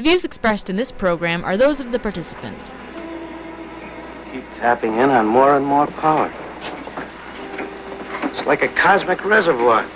[0.00, 2.70] The views expressed in this program are those of the participants.
[4.32, 6.32] Keep tapping in on more and more power.
[8.22, 9.86] It's like a cosmic reservoir.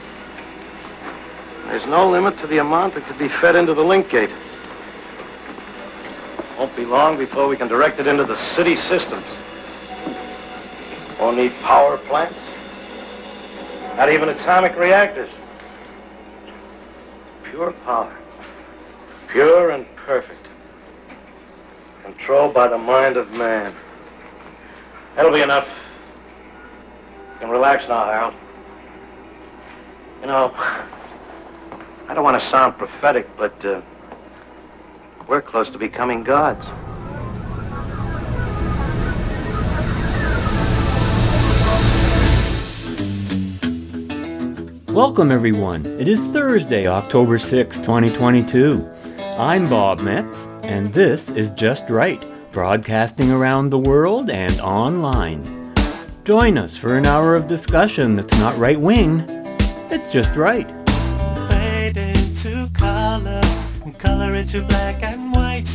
[1.69, 4.29] There's no limit to the amount that could be fed into the link gate.
[6.59, 9.25] Won't be long before we can direct it into the city systems.
[11.19, 12.39] Won't need power plants.
[13.97, 15.31] Not even atomic reactors.
[17.45, 18.15] Pure power.
[19.29, 20.47] Pure and perfect.
[22.03, 23.75] Controlled by the mind of man.
[25.17, 25.67] That'll be enough.
[27.35, 28.35] You can relax now, Harold.
[30.21, 33.81] You know, I don't want to sound prophetic, but uh,
[35.27, 36.65] we're close to becoming gods.
[44.95, 45.87] Welcome, everyone.
[45.99, 48.89] It is Thursday, October 6, 2022.
[49.37, 55.75] I'm Bob Metz, and this is Just Right, broadcasting around the world and online.
[56.23, 59.25] Join us for an hour of discussion that's not right wing,
[59.91, 60.69] it's just right.
[61.51, 63.41] Fade into color,
[63.99, 65.69] color into black and white.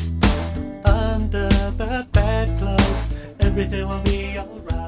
[0.86, 3.08] Under the bedclothes,
[3.42, 4.79] everything will be alright.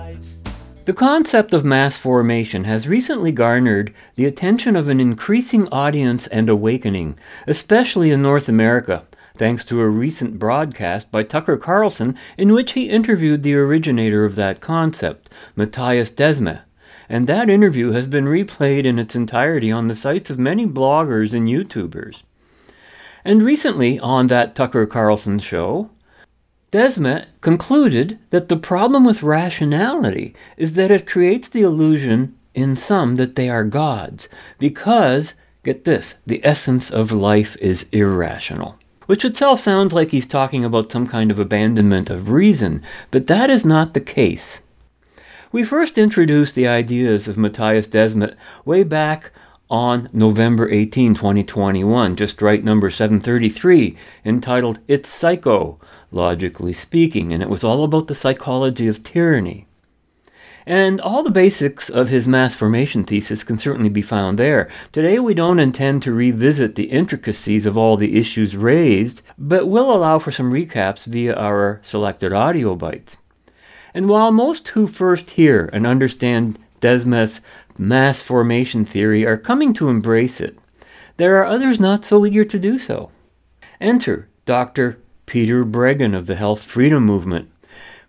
[0.84, 6.50] The concept of mass formation has recently garnered the attention of an increasing audience and
[6.50, 9.04] awakening, especially in North America,
[9.36, 14.34] thanks to a recent broadcast by Tucker Carlson in which he interviewed the originator of
[14.36, 16.62] that concept, Matthias Desmet.
[17.08, 21.36] And that interview has been replayed in its entirety on the sites of many bloggers
[21.36, 22.24] and YouTubers.
[23.24, 25.92] And recently, on that Tucker Carlson show,
[26.72, 33.16] Desmet concluded that the problem with rationality is that it creates the illusion in some
[33.16, 35.34] that they are gods, because,
[35.64, 38.78] get this, the essence of life is irrational.
[39.06, 43.50] Which itself sounds like he's talking about some kind of abandonment of reason, but that
[43.50, 44.62] is not the case.
[45.52, 49.34] We first introduced the ideas of Matthias Desmet way back
[49.70, 55.78] on November 18, 2021, just right number 733, entitled It's Psycho
[56.12, 59.68] logically speaking, and it was all about the psychology of tyranny.
[60.66, 64.70] And all the basics of his mass formation thesis can certainly be found there.
[64.92, 69.92] Today, we don't intend to revisit the intricacies of all the issues raised, but will
[69.92, 73.18] allow for some recaps via our selected audio bites.
[73.94, 77.42] And while most who first hear and understand Desmet's
[77.78, 80.58] mass formation theory are coming to embrace it,
[81.18, 83.10] there are others not so eager to do so.
[83.80, 85.00] Enter Dr.
[85.32, 87.50] Peter Breggin of the Health Freedom Movement,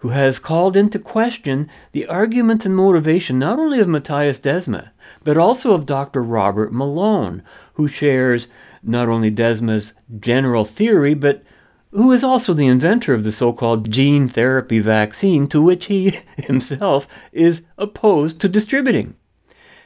[0.01, 4.89] who has called into question the arguments and motivation not only of Matthias Desmet,
[5.23, 6.21] but also of Dr.
[6.21, 7.45] Robert Malone,
[7.75, 8.49] who shares
[8.83, 11.45] not only Desmet's general theory, but
[11.93, 16.19] who is also the inventor of the so called gene therapy vaccine to which he
[16.39, 19.15] himself is opposed to distributing.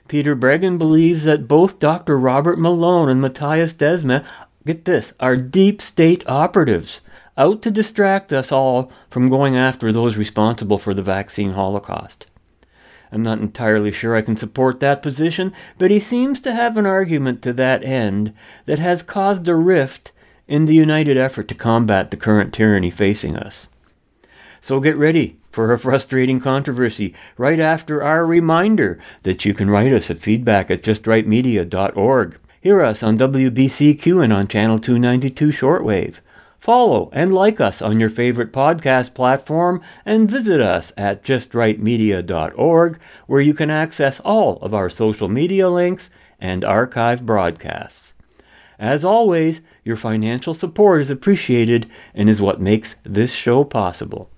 [0.08, 2.18] Peter Breggin believes that both Dr.
[2.18, 4.24] Robert Malone and Matthias Desmet,
[4.64, 7.02] get this, are deep state operatives
[7.36, 12.26] out to distract us all from going after those responsible for the vaccine holocaust.
[13.12, 16.86] I'm not entirely sure I can support that position, but he seems to have an
[16.86, 18.32] argument to that end
[18.66, 20.12] that has caused a rift
[20.48, 23.68] in the united effort to combat the current tyranny facing us.
[24.60, 29.92] So get ready for a frustrating controversy right after our reminder that you can write
[29.92, 32.38] us at feedback at justrightmedia.org.
[32.60, 36.18] Hear us on WBCQ and on Channel 292 Shortwave.
[36.58, 43.40] Follow and like us on your favorite podcast platform and visit us at justrightmedia.org where
[43.40, 48.14] you can access all of our social media links and archive broadcasts.
[48.78, 54.30] As always, your financial support is appreciated and is what makes this show possible.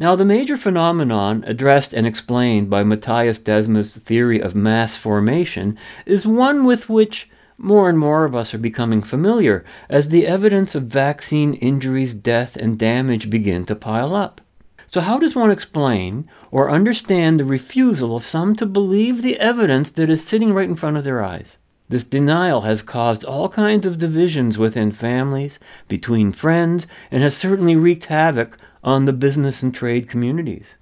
[0.00, 5.76] Now, the major phenomenon addressed and explained by Matthias Desmet's theory of mass formation
[6.06, 7.28] is one with which
[7.62, 12.56] more and more of us are becoming familiar as the evidence of vaccine injuries, death,
[12.56, 14.40] and damage begin to pile up.
[14.86, 19.90] So, how does one explain or understand the refusal of some to believe the evidence
[19.90, 21.58] that is sitting right in front of their eyes?
[21.90, 27.76] This denial has caused all kinds of divisions within families, between friends, and has certainly
[27.76, 30.76] wreaked havoc on the business and trade communities.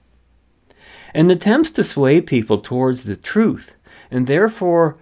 [1.12, 3.74] And attempts to sway people towards the truth,
[4.10, 4.96] and therefore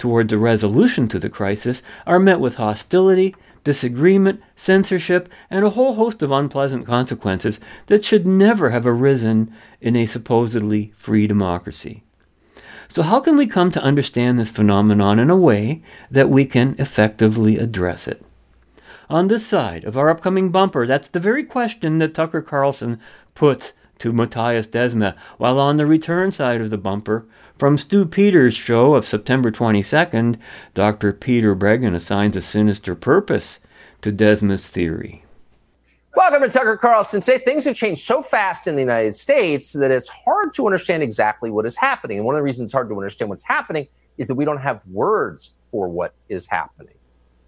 [0.00, 5.94] towards a resolution to the crisis, are met with hostility, disagreement, censorship, and a whole
[5.94, 12.02] host of unpleasant consequences that should never have arisen in a supposedly free democracy.
[12.88, 16.74] So, how can we come to understand this phenomenon in a way that we can
[16.78, 18.24] effectively address it?
[19.10, 22.98] On this side of our upcoming bumper, that's the very question that Tucker Carlson
[23.34, 27.26] puts to Matthias Desmet, while on the return side of the bumper,
[27.60, 30.38] from Stu Peters' show of September 22nd,
[30.72, 31.12] Dr.
[31.12, 33.60] Peter Breggin assigns a sinister purpose
[34.00, 35.26] to Desmet's theory.
[36.16, 37.20] Welcome to Tucker Carlson.
[37.20, 41.02] Today, things have changed so fast in the United States that it's hard to understand
[41.02, 42.16] exactly what is happening.
[42.16, 43.86] And one of the reasons it's hard to understand what's happening
[44.16, 46.94] is that we don't have words for what is happening.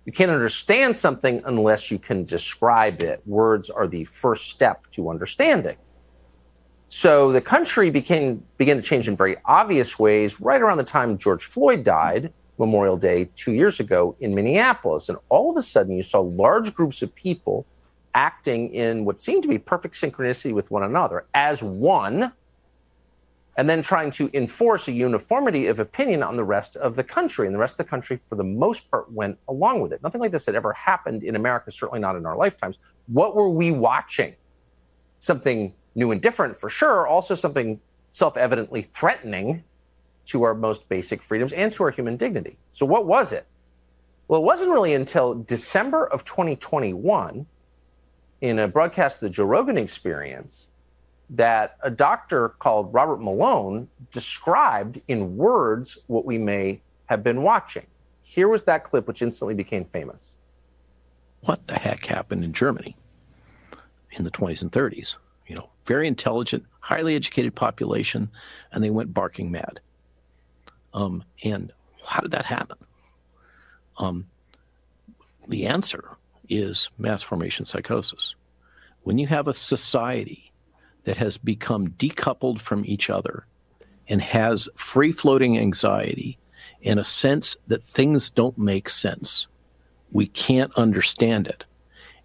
[0.04, 3.22] You can't understand something unless you can describe it.
[3.24, 5.78] Words are the first step to understanding.
[6.94, 11.16] So the country became began to change in very obvious ways right around the time
[11.16, 15.08] George Floyd died, Memorial Day two years ago in Minneapolis.
[15.08, 17.64] And all of a sudden, you saw large groups of people
[18.14, 22.30] acting in what seemed to be perfect synchronicity with one another as one,
[23.56, 27.46] and then trying to enforce a uniformity of opinion on the rest of the country.
[27.46, 30.02] And the rest of the country, for the most part, went along with it.
[30.02, 32.78] Nothing like this had ever happened in America, certainly not in our lifetimes.
[33.06, 34.34] What were we watching?
[35.20, 37.80] Something new and different for sure, also something
[38.10, 39.64] self evidently threatening
[40.26, 42.56] to our most basic freedoms and to our human dignity.
[42.72, 43.46] So, what was it?
[44.28, 47.46] Well, it wasn't really until December of 2021,
[48.40, 50.68] in a broadcast of the Joe Rogan experience,
[51.30, 57.86] that a doctor called Robert Malone described in words what we may have been watching.
[58.22, 60.36] Here was that clip, which instantly became famous.
[61.42, 62.96] What the heck happened in Germany
[64.12, 65.16] in the 20s and 30s?
[65.84, 68.30] Very intelligent, highly educated population,
[68.72, 69.80] and they went barking mad.
[70.94, 71.72] Um, and
[72.04, 72.78] how did that happen?
[73.98, 74.26] Um,
[75.48, 76.16] the answer
[76.48, 78.34] is mass formation psychosis.
[79.02, 80.52] When you have a society
[81.04, 83.46] that has become decoupled from each other
[84.08, 86.38] and has free floating anxiety
[86.84, 89.48] and a sense that things don't make sense,
[90.10, 91.64] we can't understand it.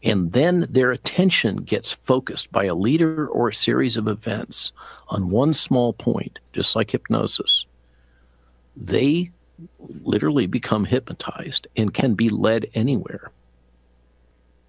[0.04, 4.72] And then their attention gets focused by a leader or a series of events
[5.10, 7.66] on one small point, just like hypnosis.
[8.76, 9.32] They
[10.04, 13.32] literally become hypnotized and can be led anywhere.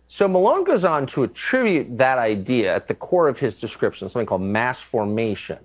[0.07, 4.27] So Malone goes on to attribute that idea at the core of his description, something
[4.27, 5.59] called mass formation,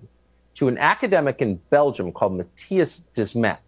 [0.56, 3.60] to an academic in Belgium called Matthias Desmet,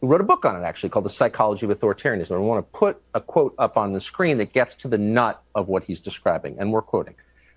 [0.00, 2.32] who wrote a book on it actually called The Psychology of Authoritarianism.
[2.32, 4.98] And we want to put a quote up on the screen that gets to the
[4.98, 6.58] nut of what he's describing.
[6.58, 7.14] And we're quoting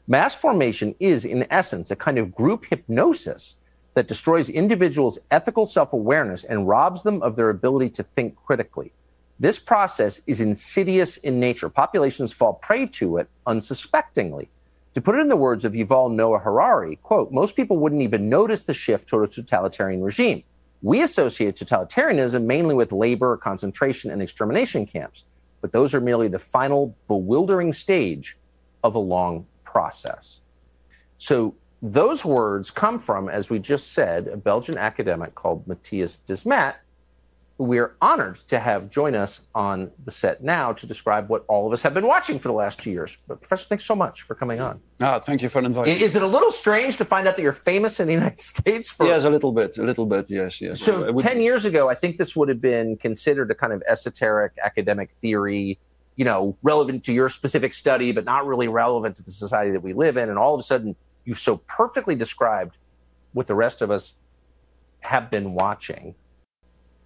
[0.08, 3.58] Mass formation is, in essence, a kind of group hypnosis
[3.94, 8.92] that destroys individuals' ethical self awareness and robs them of their ability to think critically.
[9.40, 11.70] This process is insidious in nature.
[11.70, 14.50] Populations fall prey to it unsuspectingly.
[14.96, 18.28] To put it in the words of Yuval Noah Harari, quote, most people wouldn't even
[18.28, 20.44] notice the shift toward a totalitarian regime.
[20.82, 25.26] We associate totalitarianism mainly with labor, concentration, and extermination camps,
[25.62, 28.38] but those are merely the final bewildering stage
[28.84, 30.42] of a long process.
[31.18, 36.76] So those words come from, as we just said, a Belgian academic called Matthias Desmet,
[37.60, 41.68] who we're honored to have join us on the set now to describe what all
[41.68, 43.18] of us have been watching for the last two years.
[43.28, 44.80] But Professor, thanks so much for coming on.
[45.02, 46.00] Ah, thank you for inviting.
[46.00, 48.90] Is it a little strange to find out that you're famous in the United States
[48.94, 49.06] for?
[49.06, 50.32] Yes, a little bit, a little bit.
[50.32, 50.80] Yes, yes.
[50.80, 51.22] So would...
[51.22, 55.12] ten years ago, I think this would have been considered a kind of esoteric academic
[55.12, 55.78] theory,
[56.16, 59.84] you know, relevant to your specific study, but not really relevant to the society that
[59.84, 60.30] we live in.
[60.30, 62.78] And all of a sudden, you've so perfectly described
[63.34, 64.16] what the rest of us
[65.02, 66.16] have been watching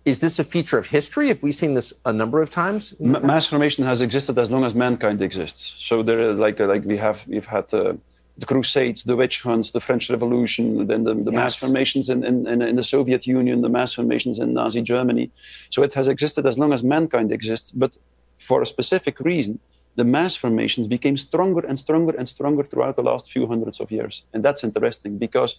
[0.05, 1.29] is this a feature of history?
[1.29, 2.93] Have we seen this a number of times?
[2.99, 5.75] M- mass formation has existed as long as mankind exists.
[5.77, 7.93] So there, are like, uh, like we have, we've had uh,
[8.37, 11.33] the Crusades, the witch hunts, the French Revolution, then the, the yes.
[11.33, 15.31] mass formations in, in, in, the Soviet Union, the mass formations in Nazi Germany.
[15.69, 17.95] So it has existed as long as mankind exists, but
[18.39, 19.59] for a specific reason
[19.95, 23.91] the mass formations became stronger and stronger and stronger throughout the last few hundreds of
[23.91, 24.23] years.
[24.33, 25.55] And that's interesting because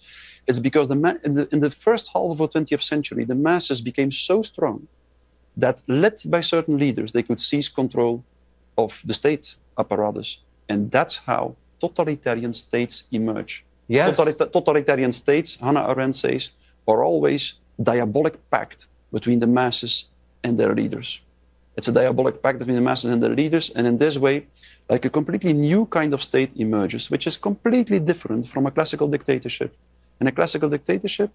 [0.47, 3.35] it's because the ma- in, the, in the first half of the 20th century, the
[3.35, 4.87] masses became so strong
[5.57, 8.23] that, led by certain leaders, they could seize control
[8.77, 10.39] of the state apparatus.
[10.67, 13.63] And that's how totalitarian states emerge.
[13.87, 14.17] Yes.
[14.17, 16.49] Totalita- totalitarian states, Hannah Arendt says,
[16.87, 20.09] are always diabolic pact between the masses
[20.43, 21.21] and their leaders.
[21.77, 23.69] It's a diabolic pact between the masses and their leaders.
[23.75, 24.47] And in this way,
[24.89, 29.07] like a completely new kind of state emerges, which is completely different from a classical
[29.07, 29.75] dictatorship.
[30.21, 31.31] In a classical dictatorship,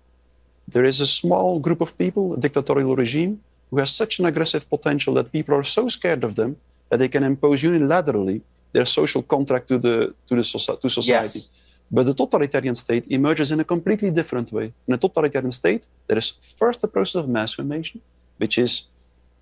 [0.69, 4.69] there is a small group of people, a dictatorial regime, who has such an aggressive
[4.69, 6.57] potential that people are so scared of them
[6.89, 8.41] that they can impose unilaterally
[8.73, 10.45] their social contract to the to the
[10.83, 11.41] to society.
[11.41, 11.49] Yes.
[11.91, 14.73] But the totalitarian state emerges in a completely different way.
[14.87, 18.01] In a totalitarian state, there is first the process of mass formation,
[18.39, 18.90] which is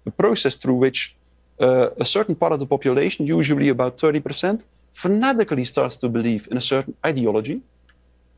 [0.09, 1.15] a process through which
[1.61, 6.57] uh, a certain part of the population, usually about 30%, fanatically starts to believe in
[6.57, 7.61] a certain ideology.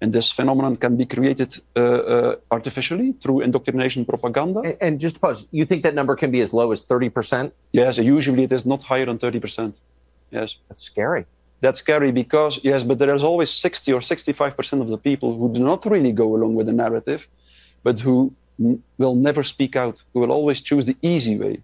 [0.03, 4.61] And this phenomenon can be created uh, uh, artificially through indoctrination propaganda.
[4.61, 7.53] And, and just pause, you think that number can be as low as 30%?
[7.73, 9.81] Yes, usually it is not higher than 30%.
[10.31, 10.57] Yes.
[10.69, 11.27] That's scary.
[11.61, 15.53] That's scary because, yes, but there is always 60 or 65% of the people who
[15.53, 17.29] do not really go along with the narrative,
[17.83, 18.33] but who
[18.99, 21.63] will never speak out, who will always choose the easy way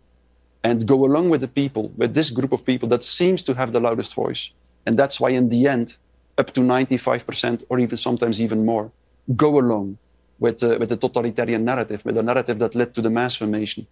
[0.64, 3.72] and go along with the people, with this group of people that seems to have
[3.72, 4.50] the loudest voice.
[4.86, 5.96] And that's why, in the end,
[6.38, 8.90] up to 95% or even sometimes even more
[9.36, 9.98] go along
[10.38, 13.86] with, uh, with the totalitarian narrative, with the narrative that led to the mass formation.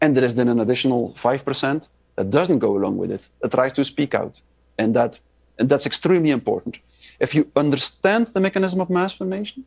[0.00, 3.72] And there is then an additional 5% that doesn't go along with it, that tries
[3.74, 4.40] to speak out.
[4.78, 5.18] And, that,
[5.58, 6.78] and that's extremely important.
[7.20, 9.64] If you understand the mechanism of mass formation,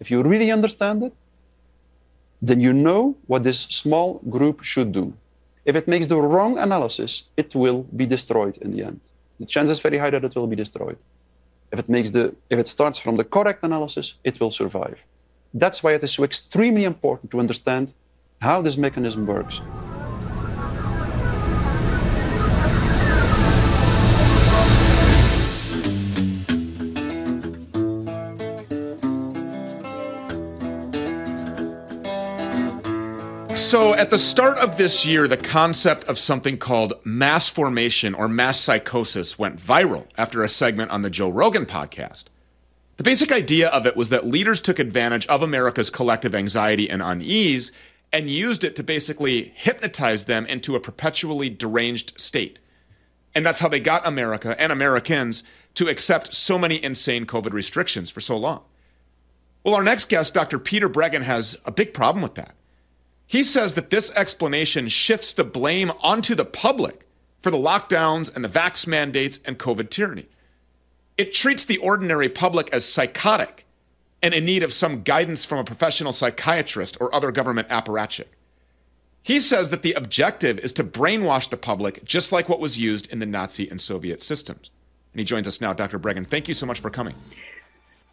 [0.00, 1.16] if you really understand it,
[2.40, 5.12] then you know what this small group should do.
[5.64, 9.00] If it makes the wrong analysis, it will be destroyed in the end.
[9.40, 10.98] The chance is very high that it will be destroyed.
[11.72, 14.98] If it makes the if it starts from the correct analysis, it will survive.
[15.52, 17.92] That's why it is so extremely important to understand
[18.40, 19.60] how this mechanism works.
[33.68, 38.26] So, at the start of this year, the concept of something called mass formation or
[38.26, 42.24] mass psychosis went viral after a segment on the Joe Rogan podcast.
[42.96, 47.02] The basic idea of it was that leaders took advantage of America's collective anxiety and
[47.02, 47.70] unease
[48.10, 52.60] and used it to basically hypnotize them into a perpetually deranged state.
[53.34, 55.42] And that's how they got America and Americans
[55.74, 58.62] to accept so many insane COVID restrictions for so long.
[59.62, 60.58] Well, our next guest, Dr.
[60.58, 62.54] Peter Breggin, has a big problem with that.
[63.28, 67.06] He says that this explanation shifts the blame onto the public
[67.42, 70.26] for the lockdowns and the vax mandates and COVID tyranny.
[71.18, 73.66] It treats the ordinary public as psychotic
[74.22, 78.28] and in need of some guidance from a professional psychiatrist or other government apparatchik.
[79.22, 83.06] He says that the objective is to brainwash the public, just like what was used
[83.08, 84.70] in the Nazi and Soviet systems.
[85.12, 85.98] And he joins us now, Dr.
[85.98, 86.26] Breggin.
[86.26, 87.14] Thank you so much for coming.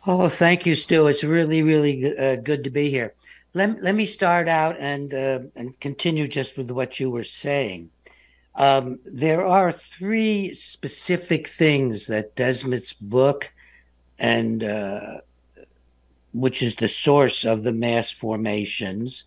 [0.05, 1.07] Oh, thank you, Stu.
[1.07, 3.13] It's really, really uh, good to be here.
[3.55, 7.89] Let, let me start out and uh, and continue just with what you were saying.
[8.53, 13.53] Um, there are three specific things that Desmond's book,
[14.19, 15.21] and uh,
[16.33, 19.23] which is the source of the mass formations,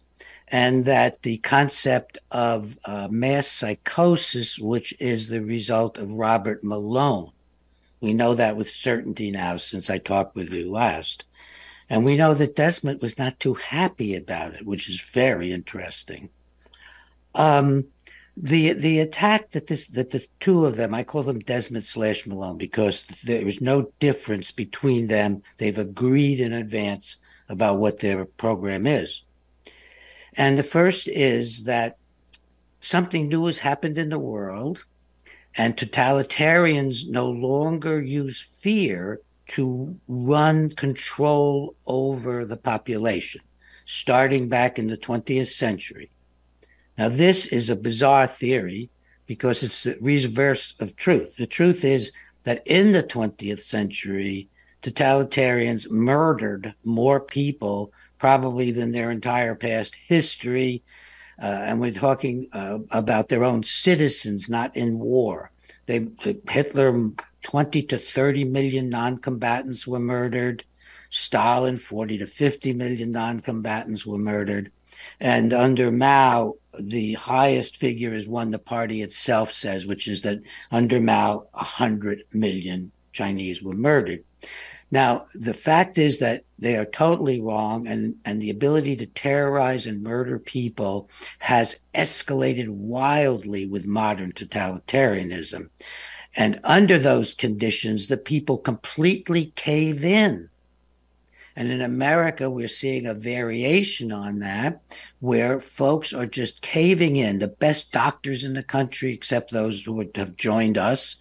[0.49, 7.33] and that the concept of uh, mass psychosis, which is the result of Robert Malone.
[8.03, 11.25] We know that with certainty now since I talked with you last.
[11.90, 16.28] And we know that Desmond was not too happy about it, which is very interesting.
[17.35, 17.87] Um,
[18.40, 22.26] the the attack that this that the two of them, I call them Desmond slash
[22.26, 25.42] Malone because there is no difference between them.
[25.57, 27.16] They've agreed in advance
[27.49, 29.23] about what their program is.
[30.35, 31.97] And the first is that
[32.80, 34.85] something new has happened in the world,
[35.57, 43.40] and totalitarians no longer use fear to run control over the population,
[43.87, 46.11] starting back in the 20th century.
[46.97, 48.90] Now, this is a bizarre theory
[49.26, 51.37] because it's the reverse of truth.
[51.37, 52.12] The truth is
[52.45, 54.49] that in the 20th century,
[54.83, 60.83] totalitarians murdered more people probably than their entire past history.
[61.40, 65.50] Uh, and we're talking uh, about their own citizens, not in war.
[65.87, 66.09] They
[66.49, 67.11] Hitler
[67.49, 70.64] 20 to 30 million non-combatants were murdered.
[71.09, 74.71] Stalin, 40 to 50 million non-combatants were murdered.
[75.19, 80.40] And under Mao, the highest figure is one the party itself says, which is that
[80.71, 84.25] under Mao, 100 million Chinese were murdered.
[84.90, 89.87] Now, the fact is that they are totally wrong, and, and the ability to terrorize
[89.87, 95.69] and murder people has escalated wildly with modern totalitarianism.
[96.38, 100.49] And under those conditions, the people completely cave in.
[101.57, 104.80] And in America, we're seeing a variation on that
[105.18, 107.40] where folks are just caving in.
[107.40, 111.16] The best doctors in the country, except those who have joined us,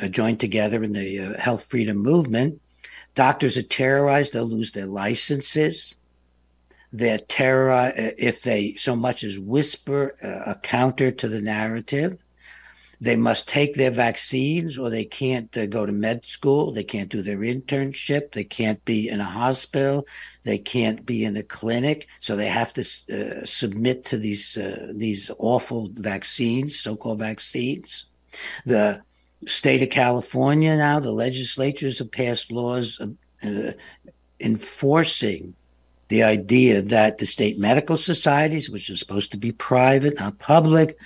[0.00, 2.60] uh, joined together in the uh, health freedom movement,
[3.14, 5.94] doctors are terrorized, they'll lose their licenses.
[6.92, 12.18] They're terrorized if they so much as whisper a counter to the narrative
[13.00, 16.72] they must take their vaccines or they can't uh, go to med school.
[16.72, 18.32] They can't do their internship.
[18.32, 20.06] They can't be in a hospital.
[20.42, 22.08] They can't be in a clinic.
[22.20, 28.06] So they have to uh, submit to these uh, these awful vaccines, so-called vaccines.
[28.66, 29.02] The
[29.46, 33.72] state of California now, the legislatures have passed laws uh,
[34.40, 35.54] enforcing
[36.08, 40.98] the idea that the state medical societies, which are supposed to be private, not public,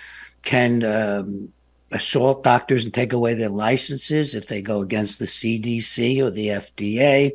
[0.42, 1.52] can um,
[1.92, 6.48] assault doctors and take away their licenses if they go against the CDC or the
[6.48, 7.32] FDA.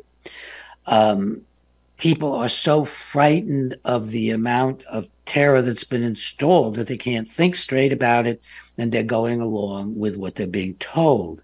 [0.86, 1.42] Um,
[1.98, 7.30] people are so frightened of the amount of terror that's been installed that they can't
[7.30, 8.42] think straight about it
[8.78, 11.42] and they're going along with what they're being told.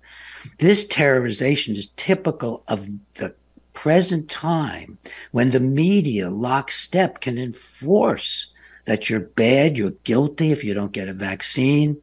[0.58, 3.34] This terrorization is typical of the
[3.72, 4.98] present time
[5.32, 8.52] when the media lockstep can enforce
[8.84, 12.00] that you're bad, you're guilty if you don't get a vaccine.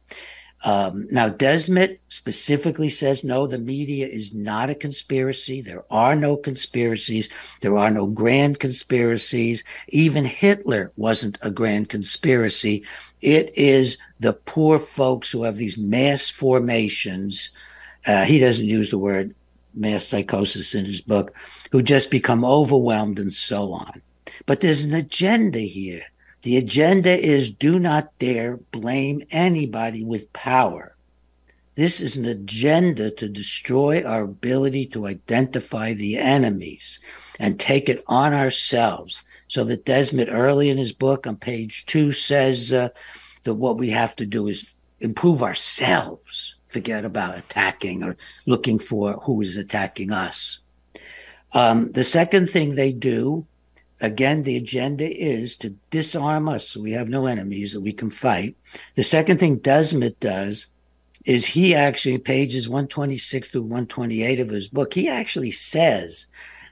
[0.64, 5.60] Um, now, Desmet specifically says no, the media is not a conspiracy.
[5.60, 7.28] There are no conspiracies.
[7.60, 9.64] There are no grand conspiracies.
[9.88, 12.84] Even Hitler wasn't a grand conspiracy.
[13.20, 17.50] It is the poor folks who have these mass formations.
[18.06, 19.34] Uh, he doesn't use the word
[19.74, 21.34] mass psychosis in his book,
[21.70, 24.02] who just become overwhelmed and so on.
[24.46, 26.04] But there's an agenda here.
[26.42, 30.96] The agenda is do not dare blame anybody with power.
[31.76, 36.98] This is an agenda to destroy our ability to identify the enemies
[37.38, 39.22] and take it on ourselves.
[39.48, 42.88] So that Desmet early in his book on page two says uh,
[43.44, 44.70] that what we have to do is
[45.00, 50.58] improve ourselves, forget about attacking or looking for who is attacking us.
[51.52, 53.46] Um, the second thing they do
[54.02, 58.10] Again, the agenda is to disarm us so we have no enemies that we can
[58.10, 58.56] fight.
[58.96, 60.66] The second thing Desmet does
[61.24, 66.26] is he actually, pages 126 through 128 of his book, he actually says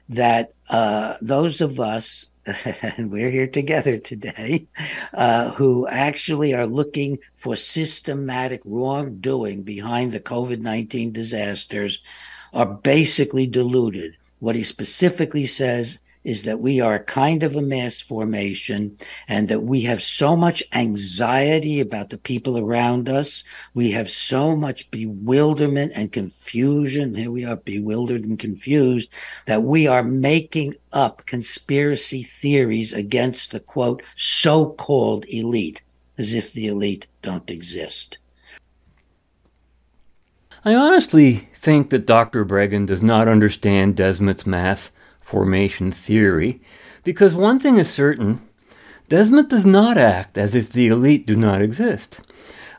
[0.09, 2.27] that uh, those of us,
[2.97, 4.67] and we're here together today,
[5.13, 12.01] uh, who actually are looking for systematic wrongdoing behind the COVID 19 disasters
[12.51, 14.17] are basically deluded.
[14.39, 19.47] What he specifically says is that we are a kind of a mass formation and
[19.47, 23.43] that we have so much anxiety about the people around us.
[23.73, 27.15] We have so much bewilderment and confusion.
[27.15, 29.09] Here we are bewildered and confused
[29.47, 35.81] that we are making up conspiracy theories against the quote, so called elite,
[36.17, 38.19] as if the elite don't exist.
[40.63, 42.45] I honestly think that Dr.
[42.45, 46.61] Breggin does not understand Desmond's mass formation theory,
[47.03, 48.41] because one thing is certain
[49.11, 52.21] Desmond does not act as if the elite do not exist.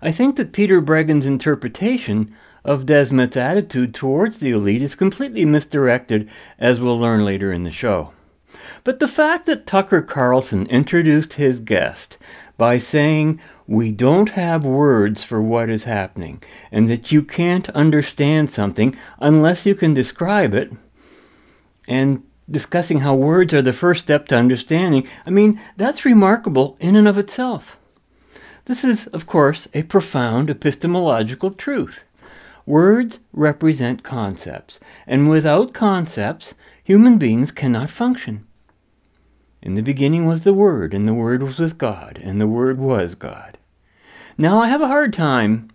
[0.00, 6.30] I think that Peter Breggin's interpretation of Desmond's attitude towards the elite is completely misdirected,
[6.58, 8.12] as we'll learn later in the show.
[8.82, 12.18] But the fact that Tucker Carlson introduced his guest
[12.56, 18.50] by saying, We don't have words for what is happening, and that you can't understand
[18.50, 20.72] something unless you can describe it,
[21.86, 26.96] and discussing how words are the first step to understanding, I mean, that's remarkable in
[26.96, 27.76] and of itself.
[28.66, 32.04] This is, of course, a profound epistemological truth.
[32.64, 38.46] Words represent concepts, and without concepts, human beings cannot function.
[39.60, 42.78] In the beginning was the Word, and the Word was with God, and the Word
[42.78, 43.58] was God.
[44.38, 45.68] Now, I have a hard time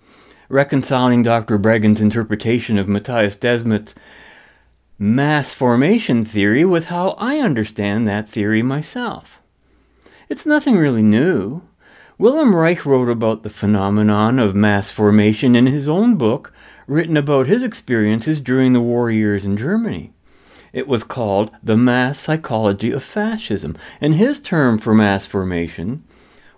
[0.49, 1.59] reconciling Dr.
[1.59, 3.93] Breggin's interpretation of Matthias Desmet's
[4.99, 9.39] mass formation theory with how I understand that theory myself.
[10.27, 11.61] It's nothing really new.
[12.17, 16.51] Wilhelm Reich wrote about the phenomenon of mass formation in his own book,
[16.87, 20.13] written about his experiences during the war years in Germany.
[20.73, 26.03] It was called The Mass Psychology of Fascism, and his term for mass formation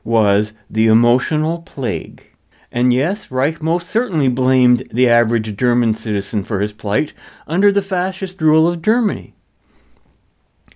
[0.06, 2.29] was the emotional plague.
[2.71, 7.13] And yes, Reich most certainly blamed the average German citizen for his plight
[7.47, 9.34] under the fascist rule of Germany.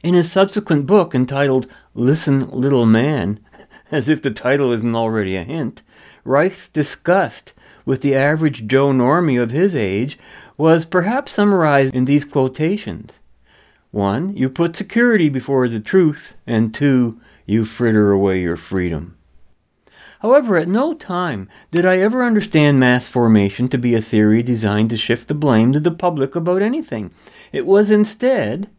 [0.01, 3.39] In his subsequent book entitled Listen, Little Man,
[3.91, 5.83] as if the title isn't already a hint,
[6.25, 7.53] Reich's disgust
[7.85, 10.17] with the average Joe Normie of his age
[10.57, 13.19] was perhaps summarized in these quotations.
[13.91, 19.17] One, you put security before the truth, and two, you fritter away your freedom.
[20.23, 24.89] However, at no time did I ever understand mass formation to be a theory designed
[24.91, 27.11] to shift the blame to the public about anything.
[27.51, 28.69] It was instead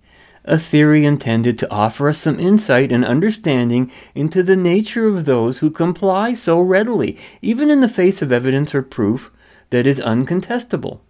[0.46, 5.58] a theory intended to offer us some insight and understanding into the nature of those
[5.58, 9.30] who comply so readily, even in the face of evidence or proof,
[9.68, 11.00] that is uncontestable.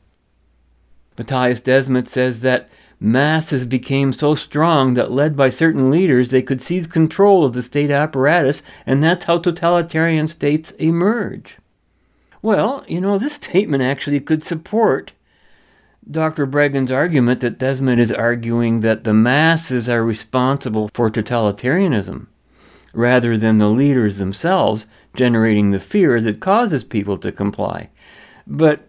[1.17, 2.69] Matthias Desmet says that
[3.05, 7.63] masses became so strong that, led by certain leaders, they could seize control of the
[7.63, 11.59] state apparatus, and that's how totalitarian states emerge.
[12.41, 15.13] Well, you know, this statement actually could support
[16.11, 16.47] Dr.
[16.47, 22.27] Breggin's argument that Desmond is arguing that the masses are responsible for totalitarianism,
[22.93, 27.89] rather than the leaders themselves generating the fear that causes people to comply.
[28.47, 28.89] But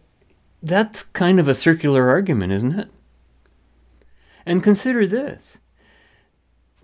[0.61, 2.89] that's kind of a circular argument, isn't it?
[4.45, 5.57] And consider this.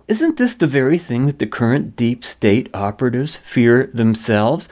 [0.08, 4.68] Isn't this the very thing that the current deep state operatives fear themselves?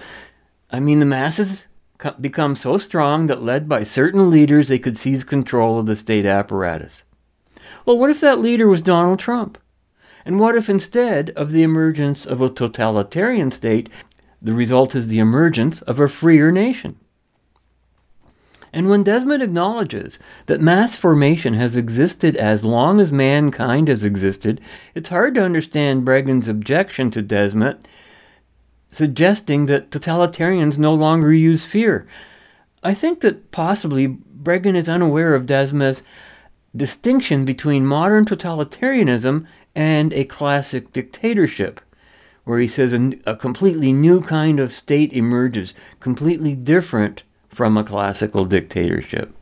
[0.72, 1.68] I mean, the masses
[2.20, 6.26] become so strong that, led by certain leaders, they could seize control of the state
[6.26, 7.04] apparatus.
[7.86, 9.58] Well, what if that leader was Donald Trump?
[10.26, 13.90] And what if instead of the emergence of a totalitarian state,
[14.42, 17.00] the result is the emergence of a freer nation?
[18.72, 24.62] And when Desmond acknowledges that mass formation has existed as long as mankind has existed,
[24.94, 27.80] it's hard to understand Breggin's objection to Desmond
[28.92, 32.08] suggesting that totalitarians no longer use fear.
[32.84, 36.02] I think that possibly Breggin is unaware of Desmond's
[36.76, 41.82] distinction between modern totalitarianism and a classic dictatorship,
[42.46, 47.84] where he says a, a, completely new kind of state emerges, completely different from a
[47.84, 49.36] classical dictatorship.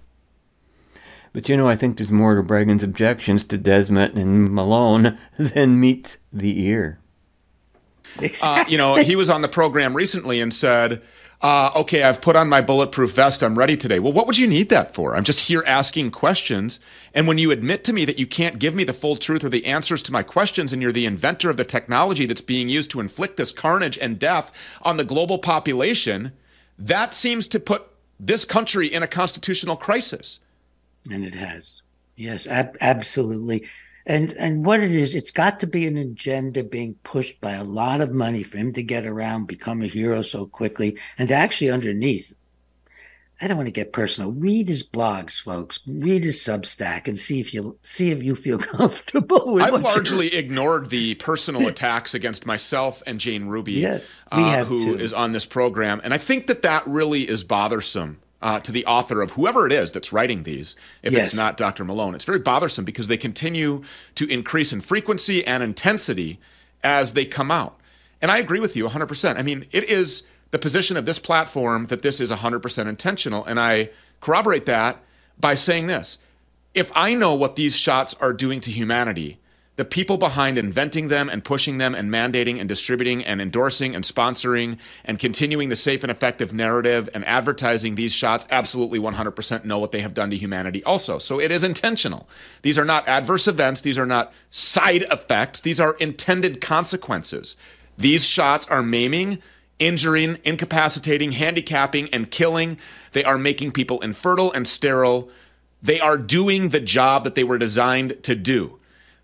[1.34, 5.80] But you know, I think there's more to Breggin's objections to Desmet and Malone than
[5.80, 7.00] meets the ear.
[8.20, 8.64] Exactly.
[8.64, 11.02] Uh, you know, he was on the program recently and said,
[11.42, 13.44] uh, okay, I've put on my bulletproof vest.
[13.44, 14.00] I'm ready today.
[14.00, 15.16] Well, what would you need that for?
[15.16, 16.80] I'm just here asking questions.
[17.14, 19.50] And when you admit to me that you can't give me the full truth or
[19.50, 22.90] the answers to my questions, and you're the inventor of the technology that's being used
[22.92, 26.32] to inflict this carnage and death on the global population,
[26.80, 27.84] that seems to put
[28.20, 30.40] this country in a constitutional crisis.
[31.10, 31.82] And it has.
[32.16, 33.66] Yes, ab- absolutely
[34.08, 37.64] and and what it is it's got to be an agenda being pushed by a
[37.64, 41.70] lot of money for him to get around become a hero so quickly and actually
[41.70, 42.34] underneath
[43.40, 44.32] I don't want to get personal.
[44.32, 45.80] Read his blogs, folks.
[45.86, 49.64] Read his Substack and see if you see if you feel comfortable with.
[49.64, 49.74] It.
[49.74, 54.00] I've largely ignored the personal attacks against myself and Jane Ruby, yeah,
[54.32, 58.60] uh, who is on this program, and I think that that really is bothersome uh,
[58.62, 61.28] to the author of whoever it is that's writing these, if yes.
[61.28, 61.84] it's not Dr.
[61.84, 62.16] Malone.
[62.16, 63.84] It's very bothersome because they continue
[64.16, 66.40] to increase in frequency and intensity
[66.84, 67.80] as they come out.
[68.22, 69.38] And I agree with you 100%.
[69.38, 73.46] I mean, it is the position of this platform that this is 100% intentional.
[73.46, 73.90] And I
[74.22, 75.04] corroborate that
[75.40, 76.18] by saying this
[76.74, 79.40] if I know what these shots are doing to humanity,
[79.78, 84.04] the people behind inventing them and pushing them and mandating and distributing and endorsing and
[84.04, 89.78] sponsoring and continuing the safe and effective narrative and advertising these shots absolutely 100% know
[89.78, 91.20] what they have done to humanity also.
[91.20, 92.28] So it is intentional.
[92.64, 97.56] These are not adverse events, these are not side effects, these are intended consequences.
[97.98, 99.42] These shots are maiming,
[99.80, 102.78] injuring, incapacitating, handicapping, and killing.
[103.12, 105.30] They are making people infertile and sterile.
[105.82, 108.78] They are doing the job that they were designed to do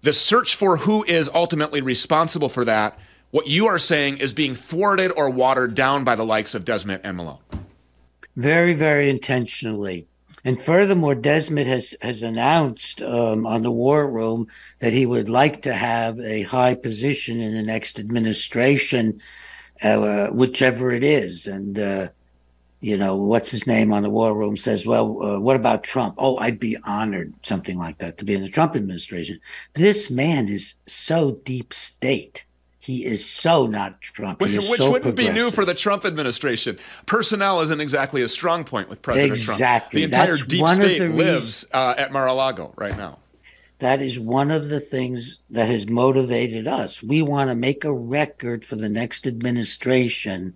[0.03, 2.99] the search for who is ultimately responsible for that,
[3.31, 7.01] what you are saying is being thwarted or watered down by the likes of Desmet
[7.03, 7.39] and Malone.
[8.35, 10.07] Very, very intentionally.
[10.45, 14.47] And furthermore, Desmet has, has announced um, on the War Room
[14.79, 19.21] that he would like to have a high position in the next administration,
[19.83, 21.47] uh, whichever it is.
[21.47, 22.07] And uh,
[22.81, 26.15] you know, what's his name on the war room says, well, uh, what about Trump?
[26.17, 29.39] Oh, I'd be honored, something like that, to be in the Trump administration.
[29.73, 32.43] This man is so deep state.
[32.79, 34.41] He is so not Trump.
[34.41, 36.77] Which, which so wouldn't be new for the Trump administration.
[37.05, 39.45] Personnel isn't exactly a strong point with President exactly.
[39.45, 39.59] Trump.
[39.59, 39.99] Exactly.
[40.01, 43.19] The entire That's deep state lives uh, at Mar-a-Lago right now.
[43.83, 47.03] That is one of the things that has motivated us.
[47.03, 50.53] We want to make a record for the next administration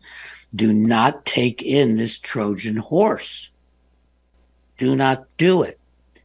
[0.55, 3.51] do not take in this Trojan horse.
[4.77, 5.77] Do not do it.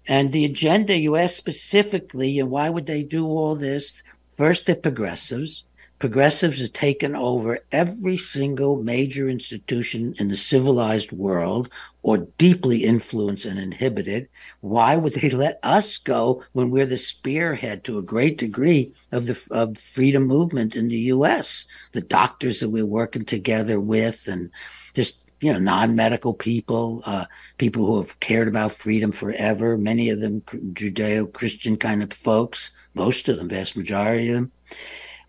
[0.07, 4.05] And the agenda, you asked specifically, and why would they do all this?
[4.29, 5.65] First, the progressives.
[6.03, 11.69] Progressives have taken over every single major institution in the civilized world
[12.03, 14.29] or deeply influence and inhibit it.
[14.63, 19.27] Why would they let us go when we're the spearhead to a great degree of
[19.27, 21.67] the of freedom movement in the U.S.?
[21.93, 24.51] The doctors that we're working together with, and
[24.95, 27.27] just you know, non-medical people, uh,
[27.59, 29.79] people who have cared about freedom forever.
[29.79, 32.73] Many of them Judeo-Christian kind of folks.
[32.93, 34.53] Most of them, vast majority of them,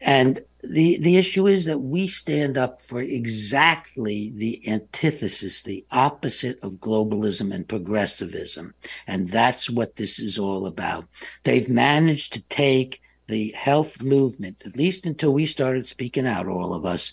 [0.02, 6.58] and the the issue is that we stand up for exactly the antithesis, the opposite
[6.64, 8.74] of globalism and progressivism,
[9.06, 11.06] and that's what this is all about.
[11.44, 16.74] They've managed to take the health movement, at least until we started speaking out, all
[16.74, 17.12] of us,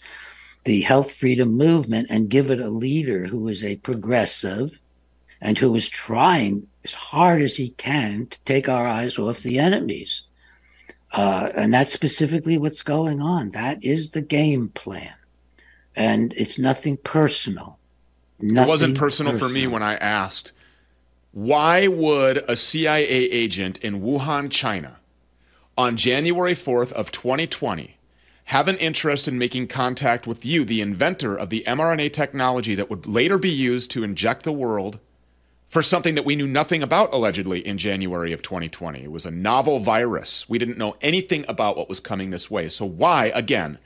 [0.65, 4.79] the health freedom movement, and give it a leader who is a progressive
[5.41, 9.59] and who is trying as hard as he can to take our eyes off the
[9.59, 10.23] enemies.
[11.13, 13.51] Uh, and that's specifically what's going on.
[13.51, 15.15] That is the game plan.
[15.97, 17.79] And it's nothing personal.
[18.39, 20.53] Nothing it wasn't personal, personal for me when I asked,
[21.33, 24.99] why would a CIA agent in Wuhan, China,
[25.77, 27.97] on January 4th of 2020,
[28.45, 32.91] have an interest in making contact with you, the inventor of the mRNA technology that
[32.91, 34.99] would later be used to inject the world
[35.71, 39.05] for something that we knew nothing about allegedly in January of 2020.
[39.05, 40.49] It was a novel virus.
[40.49, 42.69] We didn't know anything about what was coming this way.
[42.69, 43.79] So why again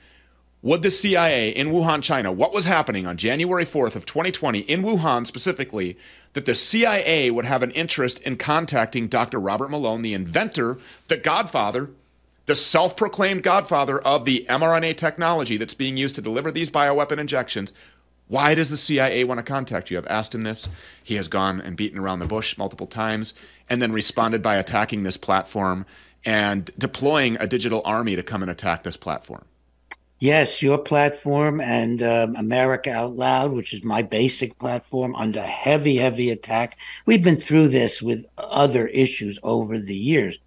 [0.63, 4.81] would the CIA in Wuhan, China, what was happening on January 4th of 2020 in
[4.81, 5.95] Wuhan specifically
[6.33, 9.39] that the CIA would have an interest in contacting Dr.
[9.39, 11.91] Robert Malone, the inventor, the godfather,
[12.47, 17.71] the self-proclaimed godfather of the mRNA technology that's being used to deliver these bioweapon injections
[18.27, 19.97] why does the CIA want to contact you?
[19.97, 20.67] I've asked him this.
[21.03, 23.33] He has gone and beaten around the bush multiple times
[23.69, 25.85] and then responded by attacking this platform
[26.23, 29.45] and deploying a digital army to come and attack this platform.
[30.19, 35.97] Yes, your platform and um, America Out Loud, which is my basic platform, under heavy,
[35.97, 36.77] heavy attack.
[37.05, 40.39] We've been through this with other issues over the years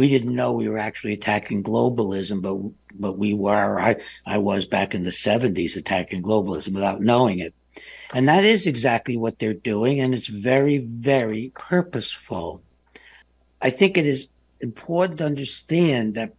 [0.00, 2.56] we didn't know we were actually attacking globalism, but
[2.98, 3.78] but we were.
[3.78, 7.52] I I was back in the '70s attacking globalism without knowing it,
[8.14, 12.62] and that is exactly what they're doing, and it's very very purposeful.
[13.60, 14.28] I think it is
[14.60, 16.32] important to understand that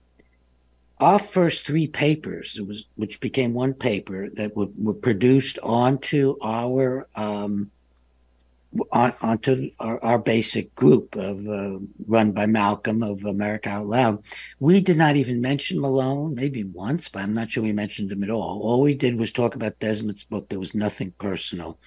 [1.00, 7.08] our first three papers, was which became one paper that were, were produced onto our
[7.16, 7.70] um,
[8.92, 14.24] onto our, our, basic group of uh, run by Malcolm of America Out Loud.
[14.60, 18.24] We did not even mention Malone, maybe once, but I'm not sure we mentioned him
[18.24, 18.62] at all.
[18.62, 20.48] All we did was talk about Desmond's book.
[20.50, 21.80] There was nothing personal,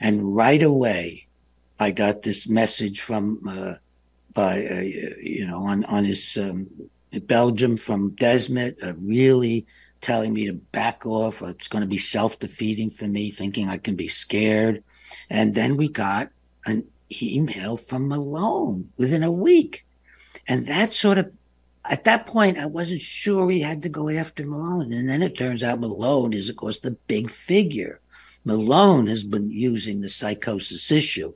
[0.00, 1.28] and right away,
[1.78, 3.74] I got this message from uh,
[4.32, 6.66] by uh, you know on on his um,
[7.12, 9.66] Belgium from Desmond, uh, really
[10.00, 11.40] telling me to back off.
[11.40, 14.82] It's going to be self defeating for me, thinking I can be scared
[15.28, 16.30] and then we got
[16.64, 16.86] an
[17.22, 19.84] email from Malone within a week.
[20.48, 21.32] And that sort of,
[21.84, 24.92] at that point, I wasn't sure we had to go after Malone.
[24.92, 28.00] And then it turns out Malone is, of course, the big figure.
[28.44, 31.32] Malone has been using the psychosis issue.